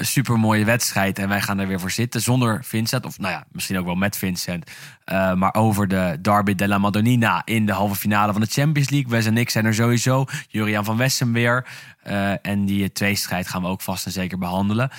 [0.00, 3.04] super mooie wedstrijd en wij gaan er weer voor zitten zonder Vincent.
[3.04, 4.70] Of nou ja, misschien ook wel met Vincent.
[5.04, 9.10] Eh, maar over de Derby della Madonnina in de halve finale van de Champions League.
[9.10, 10.24] Wes en ik zijn er sowieso.
[10.48, 11.66] Juriaan van Wessem weer.
[12.02, 14.90] Eh, en die tweestrijd gaan we ook vast en zeker behandelen.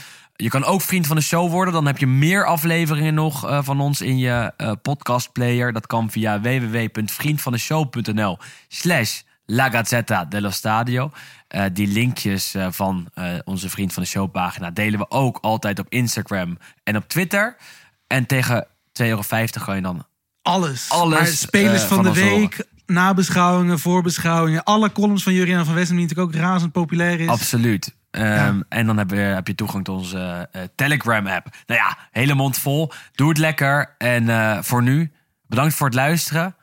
[0.44, 1.74] Je kan ook vriend van de show worden.
[1.74, 5.74] Dan heb je meer afleveringen nog eh, van ons in je eh, podcastplayer.
[5.74, 8.38] Dat kan via www.vriendvandeshow.nl
[8.68, 11.12] slash La Gazzetta dello Stadio.
[11.48, 13.08] Eh, die linkjes van
[13.44, 17.56] onze vriend van de showpagina delen we ook altijd op Instagram en op Twitter.
[18.08, 19.22] En tegen 2,50 euro
[19.66, 20.06] kan je dan
[20.42, 20.90] Alles.
[20.90, 24.64] Alles, Maar spelers van, van de week, nabeschouwingen, voorbeschouwingen.
[24.64, 27.28] Alle columns van Juriaan van Westen, die natuurlijk ook razend populair is.
[27.28, 28.02] Absoluut.
[28.22, 31.48] Ehm, En dan heb je, heb je toegang tot onze eh, Telegram-app.
[31.66, 32.92] Nou ja, hele mond vol.
[33.16, 33.96] Doe het lekker.
[33.98, 35.12] En eh, voor nu,
[35.48, 36.56] bedankt voor het luisteren.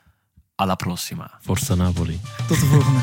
[0.55, 1.31] Alla prossima.
[1.41, 2.21] Forza Napoli.
[2.49, 3.01] Tot de volgende.